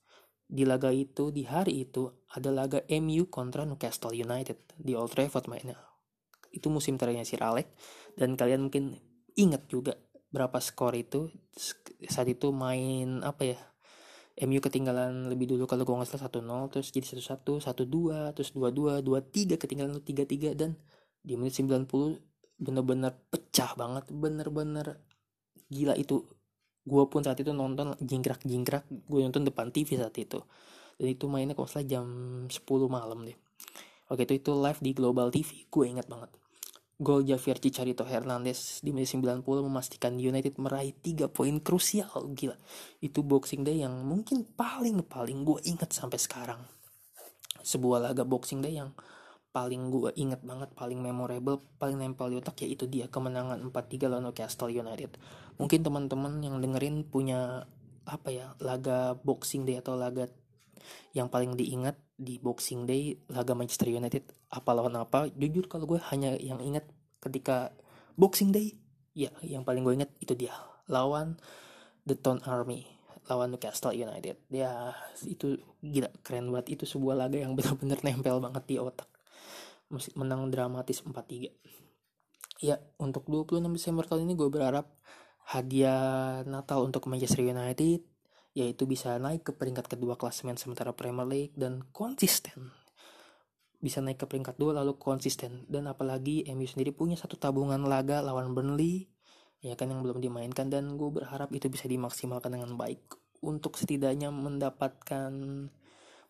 di 0.48 0.64
laga 0.64 0.90
itu 0.90 1.30
di 1.30 1.44
hari 1.44 1.84
itu 1.86 2.08
ada 2.32 2.50
laga 2.50 2.80
MU 2.88 3.28
kontra 3.28 3.68
Newcastle 3.68 4.16
United 4.16 4.80
di 4.80 4.96
Old 4.96 5.14
Trafford 5.14 5.46
mainnya 5.52 5.78
itu 6.50 6.72
musim 6.72 6.96
terakhirnya 6.96 7.28
Sir 7.28 7.44
Alex 7.44 7.68
dan 8.16 8.34
kalian 8.34 8.72
mungkin 8.72 8.98
ingat 9.38 9.70
juga 9.70 9.94
berapa 10.32 10.58
skor 10.58 10.96
itu 10.98 11.30
saat 12.08 12.28
itu 12.32 12.50
main 12.50 13.22
apa 13.22 13.44
ya 13.44 13.60
MU 14.38 14.62
ketinggalan 14.62 15.34
lebih 15.34 15.50
dulu 15.50 15.66
kalau 15.66 15.82
gue 15.82 15.98
nggak 15.98 16.14
salah 16.14 16.30
satu 16.30 16.46
nol 16.46 16.70
terus 16.70 16.94
jadi 16.94 17.10
satu 17.10 17.22
satu 17.26 17.54
satu 17.58 17.84
dua 17.90 18.30
terus 18.38 18.54
dua 18.54 18.70
dua 18.70 19.02
dua 19.02 19.26
tiga 19.26 19.58
ketinggalan 19.58 19.98
tiga 20.06 20.30
tiga 20.30 20.54
dan 20.54 20.78
di 21.26 21.34
menit 21.34 21.58
90 21.58 21.90
bener-bener 22.58 23.14
pecah 23.34 23.74
banget 23.74 24.06
bener-bener 24.14 25.02
gila 25.74 25.98
itu. 25.98 26.24
Gue 26.88 27.04
pun 27.12 27.26
saat 27.26 27.42
itu 27.42 27.52
nonton 27.52 27.98
jingkrak 28.00 28.46
jingkrak 28.46 28.86
gue 28.88 29.20
nonton 29.26 29.44
depan 29.44 29.74
TV 29.74 29.98
saat 29.98 30.16
itu. 30.16 30.40
Dan 30.98 31.08
itu 31.14 31.26
mainnya 31.28 31.58
kalau 31.58 31.68
salah 31.68 31.86
jam 31.90 32.06
10 32.48 32.54
malam 32.88 33.26
deh. 33.26 33.36
Oke 34.08 34.24
itu 34.24 34.40
itu 34.40 34.52
live 34.56 34.80
di 34.80 34.92
Global 34.96 35.28
TV 35.34 35.68
gue 35.68 35.86
ingat 35.90 36.08
banget 36.08 36.32
Gol 36.98 37.30
Javier 37.30 37.62
Chicharito 37.62 38.02
Hernandez 38.02 38.82
di 38.82 38.90
menit 38.90 39.14
90 39.14 39.46
memastikan 39.46 40.18
United 40.18 40.58
meraih 40.58 40.98
3 40.98 41.30
poin 41.30 41.54
krusial. 41.62 42.10
Gila. 42.34 42.58
Itu 43.06 43.22
Boxing 43.22 43.62
Day 43.62 43.86
yang 43.86 44.02
mungkin 44.02 44.42
paling-paling 44.58 45.46
gue 45.46 45.62
inget 45.70 45.94
sampai 45.94 46.18
sekarang. 46.18 46.58
Sebuah 47.62 48.02
laga 48.02 48.26
Boxing 48.26 48.66
Day 48.66 48.82
yang 48.82 48.98
paling 49.54 49.94
gue 49.94 50.10
inget 50.18 50.42
banget, 50.42 50.74
paling 50.74 50.98
memorable, 50.98 51.62
paling 51.78 52.02
nempel 52.02 52.34
di 52.34 52.42
otak 52.42 52.66
yaitu 52.66 52.90
dia 52.90 53.06
kemenangan 53.06 53.62
4-3 53.70 54.10
lawan 54.10 54.34
Newcastle 54.34 54.74
United. 54.74 55.22
Mungkin 55.62 55.86
teman-teman 55.86 56.42
yang 56.42 56.58
dengerin 56.58 57.06
punya 57.06 57.70
apa 58.10 58.30
ya 58.34 58.58
laga 58.58 59.14
Boxing 59.22 59.70
Day 59.70 59.78
atau 59.78 59.94
laga 59.94 60.26
yang 61.14 61.30
paling 61.30 61.54
diingat 61.54 62.07
di 62.18 62.42
Boxing 62.42 62.90
Day 62.90 63.14
laga 63.30 63.54
Manchester 63.54 63.94
United 63.94 64.26
apa 64.50 64.70
lawan 64.74 64.98
apa 64.98 65.30
jujur 65.38 65.70
kalau 65.70 65.86
gue 65.86 66.02
hanya 66.10 66.34
yang 66.42 66.58
ingat 66.60 66.90
ketika 67.22 67.72
Boxing 68.18 68.50
Day 68.50 68.74
ya 69.14 69.30
yang 69.46 69.62
paling 69.62 69.86
gue 69.86 69.94
ingat 69.94 70.12
itu 70.18 70.34
dia 70.34 70.54
lawan 70.90 71.38
The 72.10 72.18
Town 72.18 72.42
Army 72.44 72.98
lawan 73.28 73.52
Newcastle 73.52 73.92
United. 73.92 74.40
Ya 74.48 74.96
itu 75.28 75.60
gila 75.84 76.08
keren 76.24 76.48
banget. 76.48 76.80
Itu 76.80 76.88
sebuah 76.88 77.28
laga 77.28 77.36
yang 77.36 77.54
benar-benar 77.60 78.00
nempel 78.00 78.40
banget 78.40 78.64
di 78.66 78.76
otak. 78.80 79.12
Menang 80.16 80.48
dramatis 80.48 81.04
4-3 81.04 81.52
ya 82.58 82.82
untuk 82.98 83.30
26 83.30 83.62
Desember 83.70 84.06
tahun 84.06 84.26
ini 84.26 84.34
gue 84.34 84.50
berharap 84.50 84.90
hadiah 85.54 86.42
Natal 86.44 86.84
untuk 86.84 87.06
Manchester 87.06 87.46
United 87.46 88.02
yaitu 88.58 88.90
bisa 88.90 89.14
naik 89.22 89.46
ke 89.46 89.52
peringkat 89.54 89.86
kedua 89.86 90.18
klasemen 90.18 90.58
sementara 90.58 90.90
Premier 90.90 91.30
League 91.30 91.54
dan 91.54 91.86
konsisten. 91.94 92.74
Bisa 93.78 94.02
naik 94.02 94.18
ke 94.18 94.26
peringkat 94.26 94.58
dua 94.58 94.82
lalu 94.82 94.98
konsisten. 94.98 95.70
Dan 95.70 95.86
apalagi 95.86 96.42
MU 96.58 96.66
sendiri 96.66 96.90
punya 96.90 97.14
satu 97.14 97.38
tabungan 97.38 97.86
laga 97.86 98.26
lawan 98.26 98.58
Burnley 98.58 99.14
ya 99.62 99.78
kan 99.78 99.94
yang 99.94 100.02
belum 100.02 100.18
dimainkan. 100.26 100.74
Dan 100.74 100.98
gue 100.98 101.06
berharap 101.22 101.54
itu 101.54 101.70
bisa 101.70 101.86
dimaksimalkan 101.86 102.58
dengan 102.58 102.74
baik 102.74 103.06
untuk 103.46 103.78
setidaknya 103.78 104.34
mendapatkan 104.34 105.30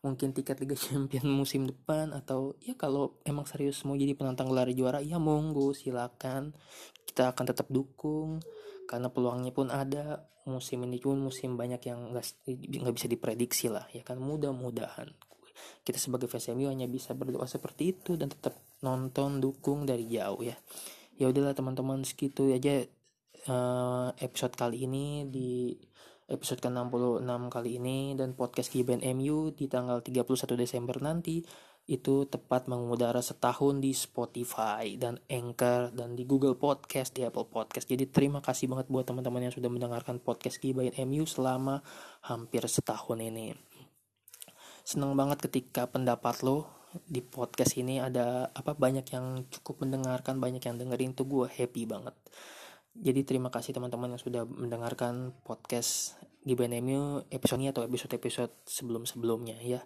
mungkin 0.03 0.29
tiket 0.35 0.59
Liga 0.59 0.75
Champions 0.83 1.31
musim 1.31 1.63
depan 1.63 2.11
atau 2.11 2.59
ya 2.59 2.75
kalau 2.75 3.23
emang 3.23 3.47
serius 3.47 3.87
mau 3.87 3.95
jadi 3.95 4.19
penantang 4.19 4.51
gelar 4.51 4.67
juara 4.75 4.99
ya 4.99 5.15
monggo 5.15 5.71
silakan. 5.71 6.51
Kita 7.07 7.31
akan 7.31 7.45
tetap 7.47 7.71
dukung 7.71 8.43
karena 8.87 9.11
peluangnya 9.11 9.51
pun 9.51 9.67
ada 9.69 10.25
musim 10.47 10.87
ini 10.87 10.97
pun 10.97 11.19
musim 11.19 11.59
banyak 11.59 11.81
yang 11.91 12.15
nggak 12.15 12.95
bisa 12.95 13.07
diprediksi 13.11 13.67
lah 13.67 13.85
ya 13.91 14.01
kan? 14.01 14.17
Mudah-mudahan 14.17 15.11
kita 15.83 15.97
sebagai 15.97 16.31
fans 16.31 16.47
MU 16.53 16.69
hanya 16.69 16.87
bisa 16.87 17.11
berdoa 17.17 17.45
seperti 17.49 17.91
itu 17.97 18.15
dan 18.15 18.31
tetap 18.31 18.55
nonton 18.81 19.43
dukung 19.43 19.83
dari 19.83 20.07
jauh 20.07 20.41
ya. 20.41 20.55
Ya 21.17 21.27
udahlah 21.27 21.57
teman-teman 21.57 22.05
segitu 22.05 22.53
aja 22.53 22.85
uh, 23.49 24.13
episode 24.21 24.53
kali 24.53 24.85
ini 24.85 25.25
di 25.27 25.73
episode 26.27 26.59
ke-66 26.59 27.43
kali 27.47 27.69
ini 27.79 27.97
dan 28.19 28.35
podcast 28.35 28.69
Giben 28.69 28.99
MU 29.15 29.55
di 29.55 29.71
tanggal 29.71 30.03
31 30.03 30.59
Desember 30.59 30.99
nanti 30.99 31.39
itu 31.87 32.27
tepat 32.27 32.67
mengudara 32.67 33.23
setahun 33.23 33.79
di 33.79 33.95
Spotify 33.95 34.99
dan 34.99 35.23
Anchor 35.31 35.95
dan 35.95 36.19
di 36.19 36.27
Google 36.27 36.59
Podcast, 36.59 37.15
di 37.15 37.23
Apple 37.23 37.47
Podcast. 37.47 37.87
Jadi 37.87 38.11
terima 38.11 38.43
kasih 38.43 38.67
banget 38.67 38.91
buat 38.91 39.07
teman-teman 39.07 39.47
yang 39.47 39.55
sudah 39.55 39.71
mendengarkan 39.71 40.19
podcast 40.19 40.59
Gibain 40.59 40.91
MU 41.07 41.23
selama 41.23 41.79
hampir 42.27 42.67
setahun 42.67 43.23
ini. 43.23 43.55
Senang 44.83 45.15
banget 45.15 45.47
ketika 45.47 45.87
pendapat 45.87 46.43
lo 46.43 46.67
di 47.07 47.23
podcast 47.23 47.79
ini 47.79 48.03
ada 48.03 48.51
apa 48.51 48.75
banyak 48.75 49.07
yang 49.07 49.47
cukup 49.47 49.87
mendengarkan, 49.87 50.43
banyak 50.43 50.63
yang 50.67 50.75
dengerin 50.75 51.15
tuh 51.15 51.23
gue 51.23 51.47
happy 51.47 51.87
banget. 51.87 52.15
Jadi 52.99 53.23
terima 53.23 53.47
kasih 53.47 53.71
teman-teman 53.71 54.11
yang 54.11 54.19
sudah 54.19 54.43
mendengarkan 54.43 55.31
podcast 55.47 56.19
Gibain 56.43 56.75
MU 56.83 57.23
episode 57.31 57.63
ini 57.63 57.71
atau 57.71 57.87
episode-episode 57.87 58.51
sebelum-sebelumnya 58.67 59.55
ya. 59.63 59.79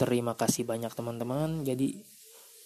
Terima 0.00 0.32
kasih 0.36 0.64
banyak 0.64 0.92
teman-teman. 0.94 1.62
Jadi 1.66 2.00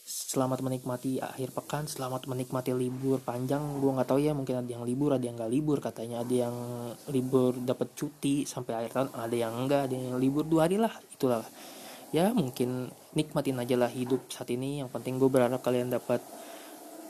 selamat 0.06 0.62
menikmati 0.62 1.18
akhir 1.18 1.50
pekan, 1.50 1.90
selamat 1.90 2.30
menikmati 2.30 2.70
libur 2.70 3.18
panjang. 3.18 3.82
Gue 3.82 3.90
nggak 3.90 4.06
tahu 4.06 4.22
ya, 4.22 4.32
mungkin 4.32 4.62
ada 4.62 4.70
yang 4.70 4.86
libur, 4.86 5.10
ada 5.18 5.24
yang 5.26 5.34
nggak 5.34 5.52
libur. 5.52 5.78
Katanya 5.82 6.22
ada 6.22 6.34
yang 6.34 6.56
libur 7.10 7.58
dapat 7.58 7.90
cuti 7.98 8.46
sampai 8.46 8.72
akhir 8.78 8.90
tahun, 8.94 9.08
ada 9.18 9.36
yang 9.36 9.52
enggak, 9.52 9.90
ada 9.90 9.94
yang 9.98 10.18
libur 10.22 10.46
dua 10.46 10.70
hari 10.70 10.78
lah. 10.78 10.94
Itulah. 11.10 11.42
Ya 12.14 12.30
mungkin 12.30 12.94
nikmatin 13.18 13.58
aja 13.58 13.74
lah 13.74 13.90
hidup 13.90 14.30
saat 14.30 14.54
ini. 14.54 14.78
Yang 14.78 14.94
penting 14.94 15.18
gue 15.18 15.26
berharap 15.26 15.58
kalian 15.58 15.90
dapat 15.90 16.22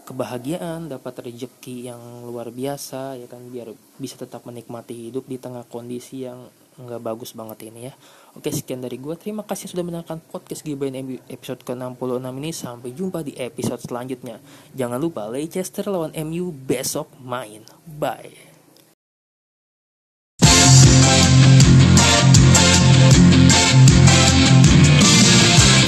kebahagiaan, 0.07 0.87
dapat 0.87 1.27
rezeki 1.27 1.91
yang 1.91 2.01
luar 2.25 2.55
biasa 2.55 3.19
ya 3.19 3.27
kan 3.27 3.43
biar 3.51 3.75
bisa 3.99 4.15
tetap 4.15 4.47
menikmati 4.47 5.11
hidup 5.11 5.27
di 5.27 5.37
tengah 5.37 5.67
kondisi 5.67 6.23
yang 6.25 6.47
nggak 6.77 7.01
bagus 7.01 7.33
banget 7.33 7.69
ini 7.69 7.89
ya. 7.89 7.93
Oke 8.37 8.53
sekian 8.53 8.85
dari 8.85 9.01
gue. 9.01 9.17
Terima 9.17 9.43
kasih 9.43 9.73
sudah 9.73 9.85
menonton 9.85 10.21
podcast 10.29 10.61
Gibain 10.61 10.95
episode 11.29 11.65
ke-66 11.65 12.27
ini. 12.37 12.51
Sampai 12.53 12.91
jumpa 12.93 13.25
di 13.25 13.33
episode 13.37 13.81
selanjutnya. 13.81 14.37
Jangan 14.77 15.01
lupa 15.01 15.29
Leicester 15.29 15.89
lawan 15.89 16.13
MU 16.29 16.53
besok 16.53 17.09
main. 17.21 17.65
Bye. 17.89 18.57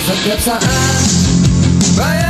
Setiap 0.09 0.41
saat 0.41 1.05
bayang 2.01 2.28